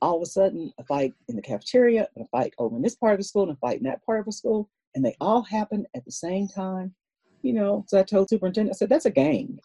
all 0.00 0.16
of 0.16 0.22
a 0.22 0.26
sudden 0.26 0.72
a 0.78 0.84
fight 0.84 1.14
in 1.28 1.36
the 1.36 1.42
cafeteria, 1.42 2.08
a 2.18 2.26
fight 2.26 2.54
over 2.58 2.76
in 2.76 2.82
this 2.82 2.96
part 2.96 3.14
of 3.14 3.18
the 3.18 3.24
school, 3.24 3.44
and 3.44 3.52
a 3.52 3.56
fight 3.56 3.78
in 3.78 3.84
that 3.84 4.04
part 4.04 4.20
of 4.20 4.26
the 4.26 4.32
school, 4.32 4.68
and 4.94 5.04
they 5.04 5.16
all 5.20 5.42
happen 5.42 5.86
at 5.94 6.04
the 6.04 6.12
same 6.12 6.48
time, 6.48 6.94
you 7.42 7.52
know, 7.52 7.84
so 7.88 7.98
I 7.98 8.02
told 8.02 8.28
superintendent, 8.28 8.74
I 8.74 8.78
said, 8.78 8.88
that's 8.88 9.06
a 9.06 9.10
game. 9.10 9.58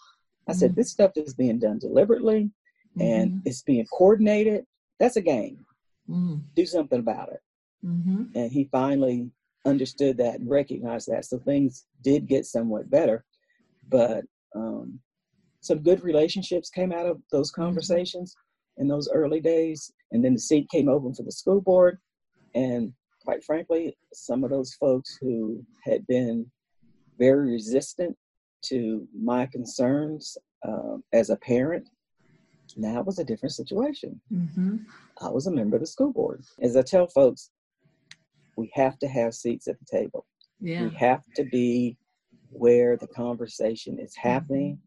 I 0.48 0.52
mm-hmm. 0.52 0.60
said, 0.60 0.76
this 0.76 0.92
stuff 0.92 1.12
is 1.16 1.34
being 1.34 1.60
done 1.60 1.80
deliberately 1.80 2.52
and 3.00 3.32
mm-hmm. 3.32 3.40
it's 3.46 3.62
being 3.62 3.86
coordinated. 3.88 4.66
That's 5.00 5.18
a 5.18 5.22
game. 5.22 5.66
Mm-hmm. 6.10 6.38
Do 6.56 6.66
something 6.66 7.00
about 7.00 7.30
it. 7.34 7.42
Mm-hmm. 7.86 8.24
And 8.36 8.52
he 8.52 8.70
finally 8.72 9.30
understood 9.66 10.18
that 10.18 10.40
and 10.40 10.50
recognized 10.50 11.08
that. 11.10 11.26
So 11.26 11.40
things 11.40 11.86
did 12.04 12.28
get 12.28 12.46
somewhat 12.46 12.90
better. 12.90 13.26
But 13.90 14.24
um, 14.56 15.00
some 15.62 15.80
good 15.80 16.04
relationships 16.04 16.70
came 16.70 16.92
out 16.92 17.06
of 17.06 17.22
those 17.32 17.52
mm-hmm. 17.52 17.64
conversations 17.64 18.36
in 18.78 18.88
those 18.88 19.10
early 19.12 19.40
days. 19.40 19.92
And 20.12 20.24
then 20.24 20.34
the 20.34 20.40
seat 20.40 20.70
came 20.70 20.90
open 20.90 21.14
for 21.14 21.24
the 21.24 21.32
school 21.32 21.62
board. 21.62 21.98
And 22.56 22.94
quite 23.24 23.44
frankly, 23.44 23.98
some 24.14 24.44
of 24.44 24.50
those 24.50 24.74
folks 24.76 25.18
who 25.20 25.64
had 25.84 26.06
been 26.08 26.50
very 27.20 27.52
resistant 27.52 28.16
to 28.64 29.08
my 29.14 29.46
concerns 29.46 30.38
um, 30.68 31.04
as 31.14 31.30
a 31.30 31.36
parent. 31.38 31.90
Now 32.76 33.00
it 33.00 33.06
was 33.06 33.20
a 33.20 33.24
different 33.24 33.54
situation. 33.54 34.20
Mm-hmm. 34.34 34.78
I 35.22 35.30
was 35.30 35.48
a 35.48 35.52
member 35.52 35.78
of 35.78 35.82
the 35.82 35.88
school 35.88 36.12
board. 36.12 36.44
As 36.62 36.76
I 36.76 36.82
tell 36.82 37.08
folks, 37.08 37.50
we 38.58 38.72
have 38.74 38.98
to 39.00 39.08
have 39.08 39.34
seats 39.34 39.68
at 39.68 39.76
the 39.80 39.86
table. 39.86 40.26
Yeah. 40.60 40.84
We 40.84 40.96
have 40.96 41.22
to 41.36 41.46
be 41.46 41.96
where 42.50 42.98
the 42.98 43.08
conversation 43.08 44.00
is 44.00 44.14
mm-hmm. 44.18 44.28
happening, 44.28 44.80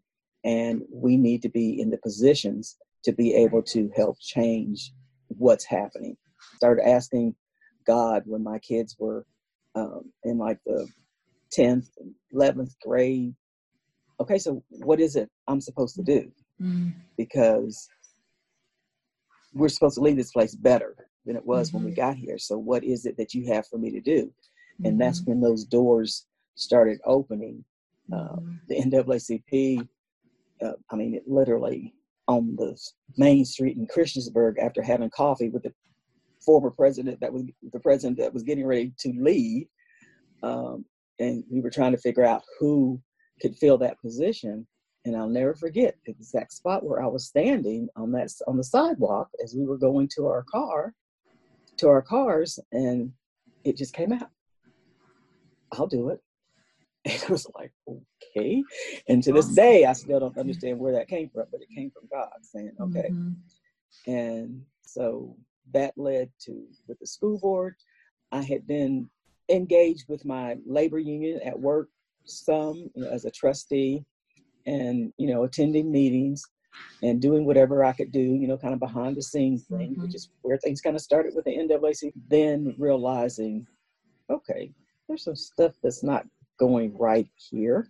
mm-hmm. 0.45 0.51
and 0.51 0.83
we 0.93 1.17
need 1.17 1.43
to 1.43 1.49
be 1.49 1.81
in 1.81 1.91
the 1.91 1.99
positions 1.99 2.77
to 3.05 3.13
be 3.13 3.35
able 3.35 3.63
to 3.63 3.91
help 3.97 4.19
change 4.21 4.93
what's 5.29 5.65
happening. 5.65 6.17
Started 6.57 6.87
asking 6.87 7.35
God 7.87 8.25
when 8.27 8.43
my 8.43 8.59
kids 8.59 8.97
were 8.99 9.25
um, 9.75 10.13
in 10.25 10.37
like 10.37 10.59
the 10.67 10.87
10th, 11.57 11.87
11th 12.35 12.73
grade. 12.85 13.35
Okay, 14.21 14.39
so 14.39 14.63
what 14.71 15.01
is 15.01 15.17
it 15.17 15.31
I'm 15.49 15.61
supposed 15.61 15.97
to 15.97 16.03
do? 16.03 16.31
Mm. 16.61 16.93
Because 17.17 17.89
we're 19.55 19.69
supposed 19.69 19.95
to 19.95 20.03
leave 20.03 20.17
this 20.17 20.33
place 20.33 20.55
better 20.55 21.10
than 21.31 21.37
it 21.37 21.47
was 21.47 21.69
mm-hmm. 21.69 21.77
when 21.77 21.85
we 21.85 21.91
mm-hmm. 21.93 22.01
got 22.01 22.17
here. 22.17 22.39
So, 22.39 22.59
what 22.59 22.83
is 22.83 23.07
it 23.07 23.17
that 23.19 23.35
you 23.35 23.47
have 23.53 23.69
for 23.69 23.79
me 23.79 23.93
to 23.93 24.01
do? 24.01 24.25
Mm-hmm. 24.25 24.87
And 24.87 25.01
that's 25.01 25.21
mm-hmm. 25.21 25.31
when 25.31 25.41
those 25.41 25.65
doors 25.65 26.27
started 26.57 26.99
opening. 27.05 27.65
Uh, 28.13 28.37
the 28.67 28.75
NAACP, 28.75 29.87
uh, 30.61 30.73
I 30.91 30.97
mean, 30.97 31.15
it 31.15 31.23
literally 31.29 31.95
on 32.27 32.57
the 32.57 32.77
main 33.17 33.45
street 33.45 33.77
in 33.77 33.87
Christiansburg 33.87 34.59
after 34.59 34.83
having 34.83 35.09
coffee 35.11 35.49
with 35.49 35.63
the 35.63 35.73
former 36.45 36.71
president 36.71 37.21
that 37.21 37.33
was 37.33 37.45
the 37.73 37.79
president 37.79 38.19
that 38.19 38.35
was 38.35 38.43
getting 38.43 38.67
ready 38.67 38.93
to 38.99 39.13
leave. 39.17 39.69
Um, 40.43 40.85
and 41.21 41.45
we 41.49 41.61
were 41.61 41.71
trying 41.71 41.93
to 41.93 41.99
figure 41.99 42.25
out 42.25 42.43
who 42.59 43.01
could 43.41 43.55
fill 43.57 43.79
that 43.79 44.01
position. 44.01 44.67
And 45.05 45.17
I'll 45.17 45.29
never 45.29 45.55
forget 45.55 45.95
the 46.05 46.11
exact 46.11 46.53
spot 46.53 46.85
where 46.85 47.01
I 47.01 47.07
was 47.07 47.27
standing 47.27 47.89
on 47.95 48.11
that 48.13 48.33
on 48.49 48.57
the 48.57 48.65
sidewalk 48.65 49.29
as 49.45 49.55
we 49.55 49.65
were 49.65 49.79
going 49.79 50.09
to 50.17 50.27
our 50.27 50.45
car, 50.51 50.95
to 51.81 51.89
our 51.89 52.03
cars, 52.03 52.59
and 52.73 53.13
it 53.65 53.77
just 53.77 53.95
came 53.95 54.13
out. 54.13 54.31
I'll 55.73 55.87
do 55.87 56.11
it. 56.11 56.21
And 57.07 57.15
it 57.15 57.31
was 57.31 57.47
like, 57.59 57.73
okay. 57.89 58.63
And 59.09 59.23
to 59.23 59.33
this 59.33 59.49
day, 59.49 59.87
I 59.87 59.95
still 59.95 60.21
don't 60.21 60.37
understand 60.37 60.79
where 60.79 60.93
that 60.93 61.09
came 61.09 61.31
from, 61.31 61.47
but 61.51 61.63
it 61.63 61.75
came 61.75 61.91
from 61.91 62.03
God 62.13 62.29
saying, 62.43 62.73
okay. 62.79 63.09
Mm-hmm. 63.11 64.11
And 64.11 64.63
so 64.83 65.35
that 65.73 65.95
led 65.97 66.31
to 66.41 66.63
with 66.89 66.99
the 66.99 67.07
school 67.07 67.39
board. 67.39 67.75
I 68.33 68.43
had 68.43 68.67
been 68.67 69.09
engaged 69.49 70.05
with 70.09 70.25
my 70.25 70.57
labor 70.67 70.99
union 70.99 71.41
at 71.45 71.59
work 71.59 71.89
some 72.25 72.91
you 72.95 73.03
know, 73.03 73.09
as 73.09 73.25
a 73.25 73.31
trustee 73.31 74.05
and 74.67 75.13
you 75.17 75.27
know 75.27 75.45
attending 75.45 75.91
meetings 75.91 76.45
and 77.03 77.21
doing 77.21 77.45
whatever 77.45 77.85
I 77.85 77.93
could 77.93 78.13
do, 78.13 78.21
you 78.21 78.47
know, 78.47 78.59
kind 78.59 78.75
of 78.75 78.81
behind 78.81 79.17
the 79.17 79.23
scenes 79.23 79.65
thing, 79.65 79.95
Mhm. 79.97 80.03
which 80.03 80.15
is 80.15 80.31
where 80.43 80.59
things 80.59 80.81
kind 80.81 80.97
of 80.97 81.03
started 81.03 81.35
with 81.35 81.45
the 81.45 81.57
NAAC. 81.57 82.13
Then 82.29 82.75
realizing, 82.79 83.67
okay, 84.29 84.73
there's 85.09 85.25
some 85.25 85.37
stuff 85.37 85.75
that's 85.83 86.03
not 86.03 86.27
going 86.59 86.97
right 86.97 87.29
here. 87.37 87.89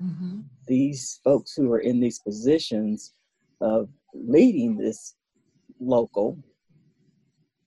Mm-hmm. 0.00 0.40
These 0.66 1.20
folks 1.22 1.54
who 1.54 1.70
are 1.72 1.80
in 1.80 2.00
these 2.00 2.20
positions 2.20 3.14
of 3.60 3.88
leading 4.14 4.76
this 4.76 5.14
local, 5.80 6.38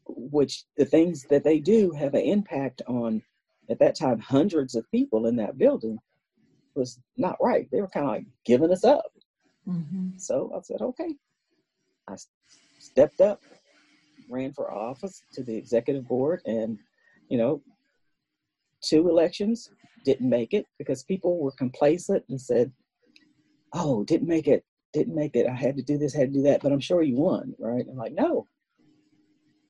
which 0.08 0.66
the 0.78 0.86
things 0.86 1.24
that 1.24 1.44
they 1.44 1.60
do 1.60 1.92
have 1.92 2.14
an 2.14 2.22
impact 2.22 2.82
on, 2.88 3.22
at 3.70 3.80
that 3.80 3.96
time, 3.96 4.20
hundreds 4.20 4.76
of 4.76 4.90
people 4.92 5.28
in 5.28 5.36
that 5.38 5.58
building, 5.58 6.00
was 6.76 7.00
not 7.18 7.38
right. 7.42 7.70
They 7.72 7.82
were 7.82 7.88
kind 7.88 8.06
of 8.06 8.12
like 8.12 8.26
giving 8.46 8.72
us 8.72 8.84
up. 8.84 9.06
Mm-hmm. 9.68 10.18
So 10.18 10.52
I 10.56 10.62
said, 10.62 10.82
okay. 10.82 11.16
I 12.08 12.16
stepped 12.80 13.22
up, 13.22 13.42
ran 14.30 14.54
for 14.54 14.72
office 14.72 15.24
to 15.34 15.44
the 15.44 15.56
executive 15.56 16.08
board, 16.08 16.42
and, 16.46 16.78
you 17.30 17.38
know, 17.38 17.62
two 18.82 19.10
elections, 19.10 19.70
didn't 20.04 20.30
make 20.30 20.54
it 20.54 20.66
because 20.78 21.04
people 21.04 21.40
were 21.40 21.52
complacent 21.52 22.24
and 22.30 22.40
said, 22.40 22.72
oh, 23.74 24.04
didn't 24.04 24.28
make 24.28 24.48
it, 24.48 24.64
didn't 24.94 25.16
make 25.16 25.36
it. 25.36 25.48
I 25.48 25.56
had 25.56 25.76
to 25.78 25.84
do 25.84 25.98
this, 25.98 26.14
had 26.14 26.32
to 26.32 26.40
do 26.40 26.44
that, 26.44 26.62
but 26.62 26.72
I'm 26.72 26.80
sure 26.80 27.02
you 27.02 27.16
won, 27.16 27.56
right? 27.60 27.86
I'm 27.90 27.98
like, 27.98 28.14
no. 28.14 28.48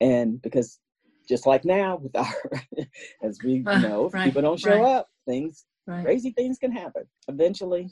And 0.00 0.40
because 0.42 0.78
just 1.26 1.46
like 1.46 1.64
now 1.64 1.96
with 1.96 2.14
our, 2.14 2.34
as 3.22 3.38
we 3.42 3.64
Uh, 3.66 3.78
know, 3.78 4.10
right, 4.10 4.24
people 4.24 4.42
don't 4.42 4.60
show 4.60 4.82
right. 4.82 4.96
up, 4.96 5.08
things 5.26 5.64
Right. 5.86 6.04
crazy 6.04 6.30
things 6.32 6.58
can 6.58 6.72
happen. 6.72 7.04
Eventually, 7.28 7.88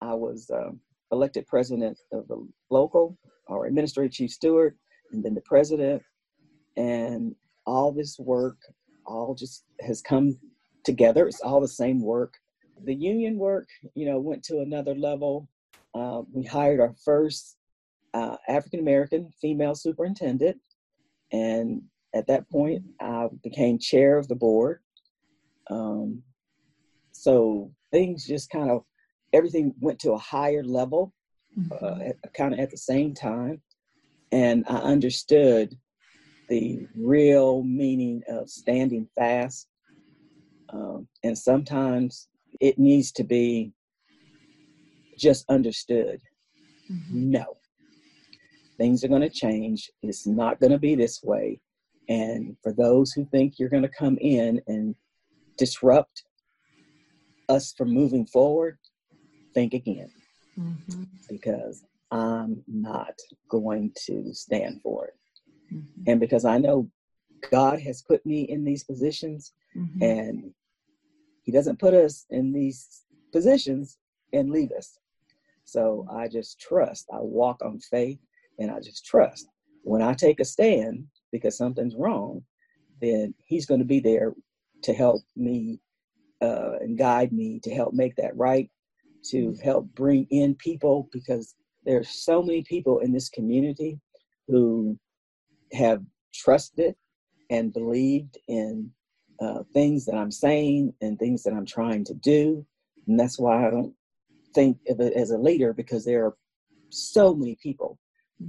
I 0.00 0.14
was 0.14 0.48
um, 0.50 0.80
elected 1.12 1.46
president 1.46 1.98
of 2.12 2.26
the 2.28 2.46
local 2.70 3.18
or 3.46 3.66
administrative 3.66 4.12
chief 4.12 4.30
steward, 4.30 4.76
and 5.12 5.22
then 5.22 5.34
the 5.34 5.42
president. 5.42 6.02
And 6.76 7.34
all 7.66 7.92
this 7.92 8.18
work, 8.18 8.56
all 9.06 9.34
just 9.34 9.64
has 9.80 10.00
come 10.00 10.38
together. 10.84 11.28
It's 11.28 11.40
all 11.40 11.60
the 11.60 11.68
same 11.68 12.02
work. 12.02 12.34
The 12.84 12.94
union 12.94 13.36
work, 13.36 13.68
you 13.94 14.06
know, 14.06 14.18
went 14.18 14.42
to 14.44 14.60
another 14.60 14.94
level. 14.94 15.48
Uh, 15.94 16.22
we 16.32 16.44
hired 16.44 16.80
our 16.80 16.94
first 17.04 17.56
uh, 18.14 18.36
African 18.48 18.80
American 18.80 19.30
female 19.40 19.74
superintendent, 19.74 20.58
and 21.32 21.82
at 22.14 22.26
that 22.26 22.48
point, 22.50 22.82
I 23.00 23.28
became 23.42 23.78
chair 23.78 24.18
of 24.18 24.28
the 24.28 24.34
board. 24.34 24.80
Um, 25.70 26.22
so 27.12 27.70
things 27.90 28.26
just 28.26 28.50
kind 28.50 28.70
of 28.70 28.84
everything 29.32 29.74
went 29.80 29.98
to 30.00 30.12
a 30.12 30.18
higher 30.18 30.62
level 30.64 31.12
uh, 31.70 31.76
Mhm. 31.76 32.08
at, 32.08 32.34
kind 32.34 32.54
of 32.54 32.60
at 32.60 32.70
the 32.70 32.76
same 32.78 33.12
time. 33.14 33.60
And 34.30 34.64
i 34.68 34.76
understood 34.76 35.78
the 36.48 36.86
real 36.94 37.62
meaning 37.62 38.22
of 38.28 38.48
standing 38.50 39.06
fast 39.14 39.68
um, 40.70 41.06
and 41.22 41.36
sometimes 41.36 42.28
it 42.60 42.78
needs 42.78 43.12
to 43.12 43.24
be 43.24 43.72
just 45.18 45.44
understood. 45.50 46.20
Mhm. 46.90 47.10
no. 47.10 47.56
Things 48.78 49.04
are 49.04 49.08
going 49.08 49.20
to 49.22 49.30
change. 49.30 49.90
It's 50.02 50.26
not 50.26 50.58
going 50.58 50.72
to 50.72 50.78
be 50.78 50.94
this 50.94 51.22
way. 51.22 51.60
And 52.08 52.56
for 52.62 52.72
those 52.72 53.12
who 53.12 53.24
think 53.26 53.58
you're 53.58 53.68
going 53.68 53.82
to 53.82 53.88
come 53.88 54.16
in 54.18 54.60
and 54.66 54.94
disrupt 55.58 56.24
us 57.48 57.72
from 57.74 57.90
moving 57.90 58.26
forward 58.26 58.78
think 59.54 59.74
again 59.74 60.10
Mhm. 60.58 61.06
because 61.28 61.84
i'm 62.10 62.62
not 62.66 63.14
going 63.48 63.92
to 64.06 64.32
stand 64.34 64.80
for 64.82 65.06
it 65.06 65.16
Mhm. 65.74 65.84
and 66.06 66.20
because 66.20 66.44
i 66.44 66.58
know 66.58 66.90
god 67.50 67.80
has 67.80 68.02
put 68.02 68.24
me 68.26 68.42
in 68.42 68.64
these 68.64 68.84
positions 68.84 69.52
Mhm. 69.74 70.02
and 70.02 70.54
he 71.42 71.50
doesn't 71.52 71.78
put 71.78 71.94
us 71.94 72.26
in 72.30 72.52
these 72.52 73.04
positions 73.32 73.98
and 74.32 74.50
leave 74.50 74.72
us 74.72 74.98
so 75.64 76.06
i 76.10 76.28
just 76.28 76.60
trust 76.60 77.06
i 77.12 77.18
walk 77.20 77.62
on 77.62 77.78
faith 77.78 78.20
and 78.58 78.70
i 78.70 78.78
just 78.80 79.04
trust 79.06 79.48
when 79.82 80.02
i 80.02 80.12
take 80.12 80.38
a 80.40 80.44
stand 80.44 81.06
because 81.30 81.56
something's 81.56 81.96
wrong 81.96 82.44
then 83.00 83.34
he's 83.38 83.66
going 83.66 83.80
to 83.80 83.86
be 83.86 84.00
there 84.00 84.34
to 84.82 84.92
help 84.92 85.22
me 85.36 85.80
uh, 86.40 86.76
and 86.80 86.98
guide 86.98 87.32
me 87.32 87.58
to 87.60 87.72
help 87.72 87.92
make 87.94 88.14
that 88.16 88.36
right 88.36 88.70
to 89.30 89.56
help 89.62 89.86
bring 89.94 90.26
in 90.30 90.54
people 90.54 91.08
because 91.12 91.54
there's 91.84 92.08
so 92.24 92.42
many 92.42 92.62
people 92.62 93.00
in 93.00 93.12
this 93.12 93.28
community 93.28 93.98
who 94.48 94.98
have 95.72 96.02
trusted 96.34 96.94
and 97.50 97.72
believed 97.72 98.38
in 98.48 98.90
uh, 99.40 99.62
things 99.72 100.04
that 100.06 100.14
I'm 100.14 100.30
saying 100.30 100.94
and 101.00 101.18
things 101.18 101.42
that 101.42 101.52
I'm 101.52 101.66
trying 101.66 102.04
to 102.04 102.14
do. 102.14 102.64
And 103.06 103.18
that's 103.18 103.38
why 103.38 103.66
I 103.66 103.70
don't 103.70 103.94
think 104.54 104.78
of 104.88 105.00
it 105.00 105.14
as 105.14 105.30
a 105.30 105.38
leader 105.38 105.72
because 105.72 106.04
there 106.04 106.24
are 106.26 106.36
so 106.90 107.34
many 107.34 107.56
people 107.62 107.98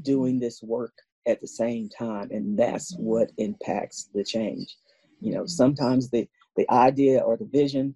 doing 0.01 0.39
this 0.39 0.61
work 0.61 0.93
at 1.27 1.41
the 1.41 1.47
same 1.47 1.89
time. 1.89 2.29
And 2.31 2.57
that's 2.57 2.95
what 2.97 3.31
impacts 3.37 4.09
the 4.13 4.23
change. 4.23 4.75
You 5.21 5.33
know, 5.33 5.45
sometimes 5.45 6.09
the, 6.09 6.27
the 6.57 6.69
idea 6.69 7.19
or 7.19 7.37
the 7.37 7.45
vision 7.51 7.95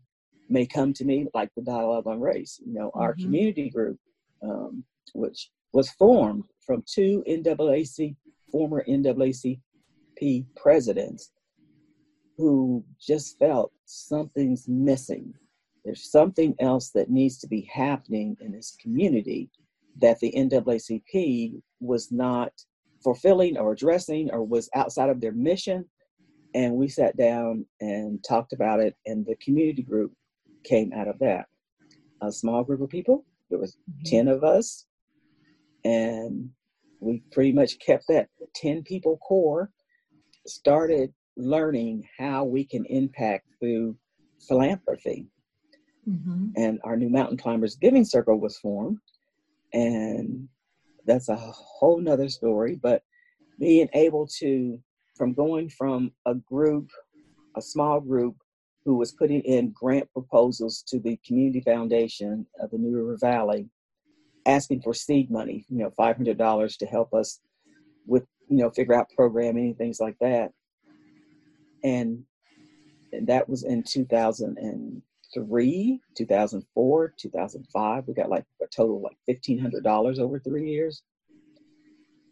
may 0.50 0.66
come 0.66 0.94
to 0.94 1.06
me 1.06 1.28
like 1.34 1.54
the 1.56 1.62
dialogue 1.62 2.08
on 2.08 2.20
race. 2.20 2.62
You 2.66 2.74
know, 2.74 2.92
our 2.94 3.16
Mhm. 3.16 3.24
community 3.24 3.70
group, 3.70 4.00
um, 4.42 4.86
which 5.14 5.52
was 5.74 5.90
formed 5.92 6.46
from 6.66 6.84
two 6.86 7.24
NAACP 7.28 8.16
former 8.52 8.84
NAACP 8.88 10.46
presidents 10.56 11.32
who 12.38 12.84
just 13.00 13.38
felt 13.40 13.74
something's 13.86 14.68
missing. 14.68 15.34
There's 15.84 16.10
something 16.10 16.56
else 16.60 16.92
that 16.92 17.10
needs 17.10 17.40
to 17.40 17.48
be 17.48 17.62
happening 17.62 18.38
in 18.40 18.52
this 18.52 18.76
community 18.80 19.50
that 20.00 20.20
the 20.20 20.32
NAACP 20.36 21.62
was 21.80 22.12
not 22.12 22.54
fulfilling 23.04 23.58
or 23.58 23.72
addressing 23.72 24.32
or 24.32 24.44
was 24.44 24.70
outside 24.76 25.10
of 25.10 25.20
their 25.20 25.32
mission. 25.32 25.90
And 26.54 26.76
we 26.76 26.88
sat 26.88 27.18
down 27.18 27.66
and 27.82 28.24
talked 28.24 28.54
about 28.54 28.80
it, 28.80 28.96
and 29.06 29.26
the 29.26 29.36
community 29.36 29.82
group 29.82 30.14
came 30.68 30.92
out 30.94 31.08
of 31.08 31.18
that. 31.20 31.48
A 32.22 32.32
small 32.32 32.64
group 32.64 32.82
of 32.82 32.90
people, 32.90 33.26
there 33.50 33.60
was 33.60 33.78
Mhm. 33.90 34.04
10 34.06 34.28
of 34.28 34.44
us, 34.44 34.86
and 35.84 36.50
we 37.00 37.24
pretty 37.32 37.52
much 37.54 37.80
kept 37.80 38.06
that 38.08 38.30
10 38.56 38.84
people 38.84 39.18
core, 39.18 39.72
started 40.46 41.14
learning 41.36 42.08
how 42.18 42.44
we 42.44 42.64
can 42.66 42.86
impact 42.86 43.46
through 43.60 43.96
philanthropy 44.48 45.28
Mhm. 46.08 46.54
and 46.56 46.80
our 46.84 46.96
new 46.98 47.10
mountain 47.10 47.38
climbers 47.38 47.76
giving 47.76 48.04
circle 48.04 48.40
was 48.40 48.58
formed 48.58 49.00
and 49.74 50.48
that's 51.06 51.30
a 51.30 51.36
whole 51.36 52.00
nother 52.00 52.30
story 52.30 52.76
but 52.76 53.04
being 53.60 53.90
able 53.94 54.26
to 54.28 54.82
from 55.16 55.34
going 55.34 55.70
from 55.70 56.12
a 56.26 56.34
group 56.34 56.90
a 57.56 57.62
small 57.62 58.00
group 58.00 58.36
who 58.88 58.96
was 58.96 59.12
putting 59.12 59.42
in 59.42 59.70
grant 59.72 60.10
proposals 60.14 60.82
to 60.88 60.98
the 60.98 61.20
community 61.28 61.60
foundation 61.60 62.48
of 62.62 62.72
the 62.72 62.78
new 62.78 62.96
river 62.96 63.18
valley 63.20 63.68
asking 64.46 64.82
for 64.82 64.94
seed 64.94 65.30
money 65.30 65.66
you 65.68 65.78
know 65.78 65.92
$500 66.00 66.78
to 66.78 66.86
help 66.86 67.14
us 67.14 67.42
with 68.06 68.24
you 68.48 68.56
know 68.56 68.70
figure 68.70 68.94
out 68.94 69.10
programming 69.14 69.66
and 69.66 69.78
things 69.78 70.00
like 70.00 70.16
that. 70.22 70.54
And, 71.84 72.24
and 73.12 73.28
that 73.28 73.50
was 73.50 73.66
in 73.66 73.84
2003 73.84 76.02
2004 76.16 77.14
2005 77.20 78.08
we 78.08 78.14
got 78.14 78.30
like 78.30 78.46
a 78.62 78.68
total 78.68 79.02
like 79.02 79.18
$1500 79.30 80.20
over 80.20 80.40
three 80.40 80.72
years 80.72 81.04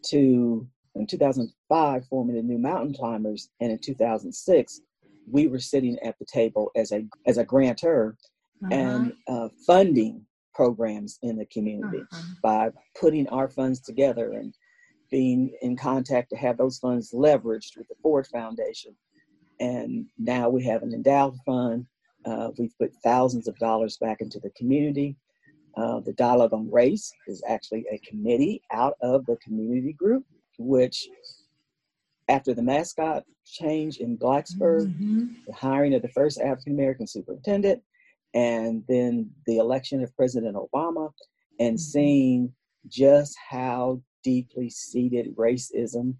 to 0.06 0.66
in 0.94 1.06
2005 1.06 2.06
forming 2.08 2.36
the 2.36 2.42
new 2.42 2.56
mountain 2.56 2.94
climbers. 2.94 3.50
And 3.60 3.70
in 3.70 3.78
2006 3.78 4.80
we 5.30 5.46
were 5.48 5.58
sitting 5.58 5.98
at 6.00 6.18
the 6.18 6.24
table 6.26 6.70
as 6.76 6.92
a 6.92 7.04
as 7.26 7.38
a 7.38 7.44
grantor 7.44 8.16
and 8.72 9.12
uh, 9.28 9.48
funding 9.66 10.24
programs 10.54 11.18
in 11.22 11.36
the 11.36 11.46
community 11.46 12.02
Uh-huh. 12.12 12.22
by 12.42 12.70
putting 12.98 13.28
our 13.28 13.48
funds 13.48 13.80
together 13.80 14.32
and 14.32 14.54
being 15.10 15.54
in 15.62 15.76
contact 15.76 16.30
to 16.30 16.36
have 16.36 16.56
those 16.56 16.78
funds 16.78 17.12
leveraged 17.12 17.76
with 17.76 17.86
the 17.88 17.94
Ford 18.02 18.26
Foundation. 18.28 18.96
And 19.60 20.06
now 20.18 20.48
we 20.48 20.64
have 20.64 20.82
an 20.82 20.92
endowed 20.94 21.36
fund. 21.44 21.86
Uh, 22.24 22.48
we've 22.58 22.76
put 22.78 22.92
thousands 23.04 23.46
of 23.46 23.56
dollars 23.58 23.98
back 23.98 24.20
into 24.20 24.40
the 24.40 24.50
community. 24.56 25.16
Uh, 25.76 26.00
the 26.00 26.14
Dialogue 26.14 26.54
on 26.54 26.70
Race 26.70 27.12
is 27.28 27.42
actually 27.46 27.84
a 27.92 27.98
committee 28.08 28.62
out 28.72 28.94
of 29.02 29.24
the 29.26 29.36
community 29.36 29.92
group, 29.92 30.24
which 30.58 31.08
after 32.28 32.54
the 32.54 32.62
mascot 32.62 33.24
change 33.44 33.98
in 33.98 34.18
Blacksburg, 34.18 34.92
Mhm. 34.96 35.36
the 35.46 35.52
hiring 35.52 35.94
of 35.94 36.02
the 36.02 36.08
first 36.08 36.40
African 36.40 36.72
American 36.72 37.06
superintendent, 37.06 37.82
and 38.34 38.84
then 38.88 39.30
the 39.46 39.58
election 39.58 40.02
of 40.02 40.14
President 40.16 40.56
Obama, 40.56 41.12
and 41.58 41.76
Mhm. 41.76 41.80
seeing 41.80 42.54
just 42.88 43.36
how 43.48 44.02
deeply 44.22 44.68
seated 44.68 45.34
racism 45.36 46.16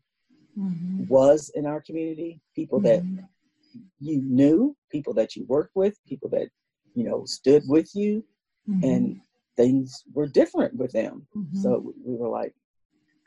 Mhm. 0.57 1.09
was 1.09 1.51
in 1.51 1.67
our 1.67 1.81
community. 1.81 2.41
People 2.55 2.81
that 2.81 3.03
Mhm. 3.03 3.29
you 3.99 4.23
knew, 4.23 4.77
people 4.91 5.13
that 5.15 5.35
you 5.37 5.45
worked 5.45 5.75
with, 5.75 6.03
people 6.05 6.29
that 6.31 6.49
you 6.95 7.05
know 7.05 7.25
stood 7.25 7.63
with 7.69 7.95
you, 7.95 8.25
Mhm. 8.69 8.85
and 8.85 9.21
things 9.57 10.05
were 10.15 10.27
different 10.27 10.75
with 10.77 10.93
them. 10.93 11.27
Mhm. 11.35 11.55
So 11.57 11.95
we 12.05 12.15
were 12.15 12.29
like, 12.29 12.55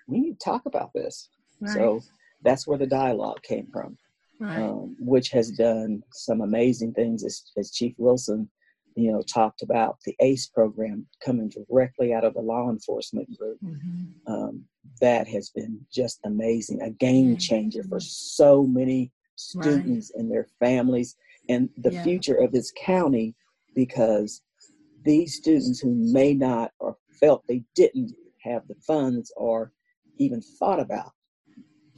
we 0.08 0.20
need 0.20 0.40
to 0.40 0.46
talk 0.46 0.66
about 0.66 0.94
this. 0.94 1.30
right. 1.62 1.74
So 1.74 2.02
that's 2.44 2.68
where 2.68 2.78
the 2.78 2.88
dialogue 2.88 3.42
came 3.44 3.68
from, 3.72 3.98
right. 4.40 4.58
um, 4.60 4.96
which 5.00 5.30
has 5.30 5.52
done 5.52 6.02
some 6.12 6.42
amazing 6.42 6.94
things, 6.94 7.24
as, 7.24 7.44
as 7.58 7.72
Chief 7.72 7.94
Wilson, 7.98 8.50
you 8.96 9.12
know, 9.12 9.22
talked 9.22 9.62
about 9.62 9.98
the 10.06 10.16
ACE 10.20 10.48
program 10.48 11.06
coming 11.24 11.50
directly 11.50 12.14
out 12.14 12.24
of 12.24 12.34
the 12.34 12.42
law 12.42 12.70
enforcement 12.70 13.30
group. 13.38 13.60
Mhm. 13.64 14.08
Um, 14.28 14.66
that 15.02 15.28
has 15.28 15.50
been 15.52 15.86
just 15.92 16.20
amazing, 16.26 16.82
a 16.82 16.90
game 16.90 17.38
changer 17.38 17.84
for 17.84 18.00
so 18.00 18.66
many 18.66 19.12
students 19.36 20.12
and 20.16 20.30
their 20.30 20.48
families 20.60 21.16
and 21.48 21.70
the 21.78 21.94
Yeah. 21.94 22.04
future 22.04 22.36
of 22.36 22.52
this 22.52 22.72
county 22.76 23.36
because 23.76 24.42
these 25.06 25.36
students 25.36 25.80
who 25.80 25.94
may 25.94 26.34
not 26.34 26.74
or 26.80 26.98
felt 27.20 27.46
they 27.48 27.64
didn't 27.76 28.14
have 28.44 28.68
the 28.68 28.76
funds 28.76 29.32
or 29.38 29.72
even 30.18 30.42
thought 30.42 30.80
about 30.80 31.12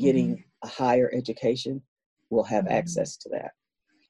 getting 0.01 0.43
a 0.63 0.67
higher 0.67 1.11
education 1.13 1.81
will 2.29 2.43
have 2.43 2.65
Mhm. 2.65 2.71
access 2.71 3.17
to 3.17 3.29
that. 3.29 3.51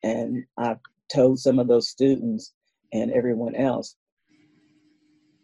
And 0.04 0.46
I've 0.58 0.80
told 1.14 1.40
some 1.40 1.60
of 1.60 1.68
those 1.68 1.90
students 1.90 2.54
and 2.94 3.12
everyone 3.12 3.56
else 3.56 3.96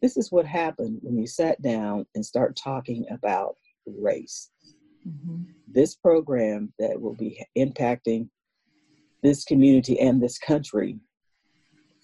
this 0.01 0.15
is 0.15 0.31
what 0.31 0.45
happened 0.45 0.99
when 1.01 1.17
you 1.17 1.25
sat 1.25 1.59
down 1.61 2.05
and 2.13 2.23
start 2.23 2.55
talking 2.55 3.03
about 3.09 3.57
race. 3.87 4.51
Mhm. 5.05 5.47
This 5.67 5.95
program 5.95 6.71
that 6.77 7.01
will 7.01 7.15
be 7.15 7.43
impacting 7.57 8.29
this 9.23 9.43
community 9.43 9.99
and 9.99 10.21
this 10.21 10.37
country 10.37 10.99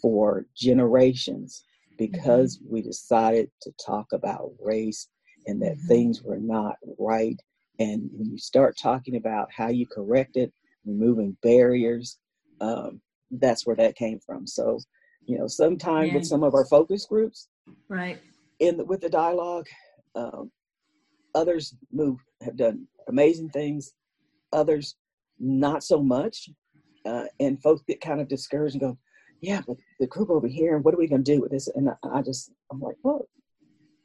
for 0.02 0.48
generations 0.56 1.64
because 1.98 2.60
we 2.68 2.82
decided 2.82 3.52
to 3.62 3.72
talk 3.74 4.12
about 4.12 4.52
race 4.60 5.08
and 5.46 5.62
that 5.62 5.78
Mhm. 5.78 5.88
things 5.88 6.24
were 6.24 6.40
not 6.40 6.78
right. 6.98 7.40
And 7.80 8.10
when 8.14 8.30
you 8.32 8.38
start 8.38 8.78
talking 8.78 9.16
about 9.16 9.50
how 9.52 9.70
you 9.70 9.88
correct 9.88 10.38
it, 10.38 10.54
removing 10.86 11.38
barriers, 11.42 12.20
um, 12.62 13.02
that's 13.32 13.66
where 13.66 13.76
that 13.76 13.96
came 13.96 14.20
from. 14.20 14.46
So, 14.46 14.80
you 15.26 15.38
know, 15.38 15.48
sometime 15.48 16.08
Yeah. 16.10 16.16
with 16.16 16.26
some 16.26 16.44
of 16.44 16.54
our 16.54 16.66
focus 16.66 17.06
groups, 17.06 17.50
Right. 17.90 18.20
in 18.60 18.78
the, 18.78 18.86
with 18.86 19.02
the 19.02 19.10
dialogue. 19.10 19.68
Um, 20.16 20.52
others 21.34 21.76
move 21.92 22.20
have 22.42 22.56
done 22.56 22.88
amazing 23.08 23.50
things. 23.50 23.94
Others 24.52 24.96
not 25.40 25.84
so 25.84 26.02
much, 26.04 26.50
uh, 27.06 27.26
and 27.40 27.62
folks 27.62 27.82
get 27.88 28.00
kind 28.02 28.22
of 28.22 28.28
discouraged 28.28 28.76
and 28.76 28.82
go, 28.82 28.98
"Yeah, 29.42 29.62
but 29.68 29.78
the 30.00 30.06
group 30.08 30.30
over 30.30 30.48
here, 30.48 30.78
what 30.78 30.94
are 30.94 30.98
we 30.98 31.08
going 31.08 31.24
to 31.24 31.36
do 31.36 31.42
with 31.42 31.52
this?" 31.52 31.68
And 31.70 31.90
I, 31.90 31.96
I 32.04 32.22
just 32.22 32.52
I'm 32.72 32.80
like, 32.80 32.98
"Well, 33.04 33.28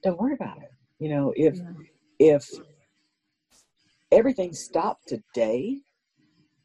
don't 0.02 0.18
worry 0.18 0.32
about 0.34 0.62
it. 0.62 0.70
You 0.98 1.10
know, 1.10 1.34
if 1.36 1.56
Yeah. 1.56 1.72
if 2.18 2.50
everything 4.12 4.52
stopped 4.52 5.06
today, 5.08 5.78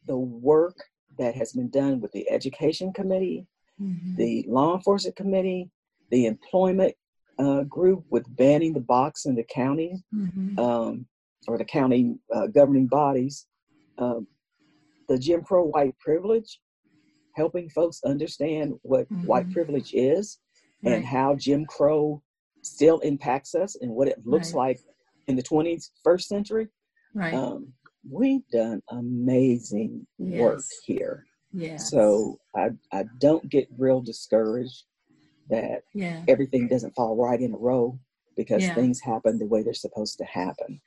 the 0.08 0.18
work 0.18 0.76
that 1.18 1.36
has 1.36 1.54
been 1.54 1.70
done 1.70 2.00
with 2.02 2.12
the 2.12 2.30
education 2.30 2.92
committee, 2.94 3.48
Mhm. 3.80 4.16
the 4.18 4.46
law 4.48 4.76
enforcement 4.76 5.16
committee, 5.16 5.72
the 6.10 6.26
employment 6.26 6.96
uh, 7.40 7.64
group 7.64 8.06
with 8.12 8.24
banning 8.36 8.74
the 8.74 8.80
box 8.80 9.26
in 9.26 9.34
the 9.34 9.44
county 9.46 9.96
Mhm. 10.14 10.60
um, 10.60 11.08
or 11.48 11.58
the 11.58 11.66
county 11.66 12.16
uh, 12.32 12.46
governing 12.46 12.86
bodies, 12.86 13.48
um, 13.98 14.28
the 15.08 15.18
Jim 15.18 15.44
Crow 15.44 15.64
white 15.66 15.98
privilege, 15.98 16.62
helping 17.36 17.70
folks 17.72 18.04
understand 18.04 18.80
what 18.84 19.08
white 19.26 19.48
Mhm. 19.48 19.52
privilege 19.54 19.94
is 19.96 20.40
and 20.84 21.04
how 21.04 21.34
Jim 21.36 21.66
Crow 21.66 22.22
still 22.62 23.00
impacts 23.00 23.56
us 23.56 23.76
and 23.78 23.92
what 23.96 24.08
it 24.08 24.24
looks 24.28 24.54
Right. 24.54 24.78
like 24.78 24.80
in 25.28 25.36
the 25.36 25.42
21st 25.42 26.28
century. 26.28 26.68
Right. 27.14 27.34
Um, 27.34 27.74
we've 28.10 28.48
done 28.52 28.82
amazing 28.90 30.06
work 30.18 30.62
here. 30.86 31.26
yeah. 31.54 31.78
So 31.78 32.40
I, 32.56 32.70
I 32.92 33.06
don't 33.20 33.48
get 33.50 33.68
real 33.78 34.02
discouraged 34.02 34.84
that 35.50 35.84
yeah. 35.94 36.24
everything 36.28 36.68
doesn't 36.68 36.96
fall 36.96 37.16
right 37.16 37.40
in 37.40 37.54
a 37.54 37.58
row 37.58 38.00
because 38.36 38.64
Yeah. 38.64 38.74
things 38.76 39.00
happen 39.00 39.38
the 39.38 39.46
way 39.46 39.62
they're 39.62 39.74
supposed 39.74 40.18
to 40.18 40.26
happen. 40.26 40.82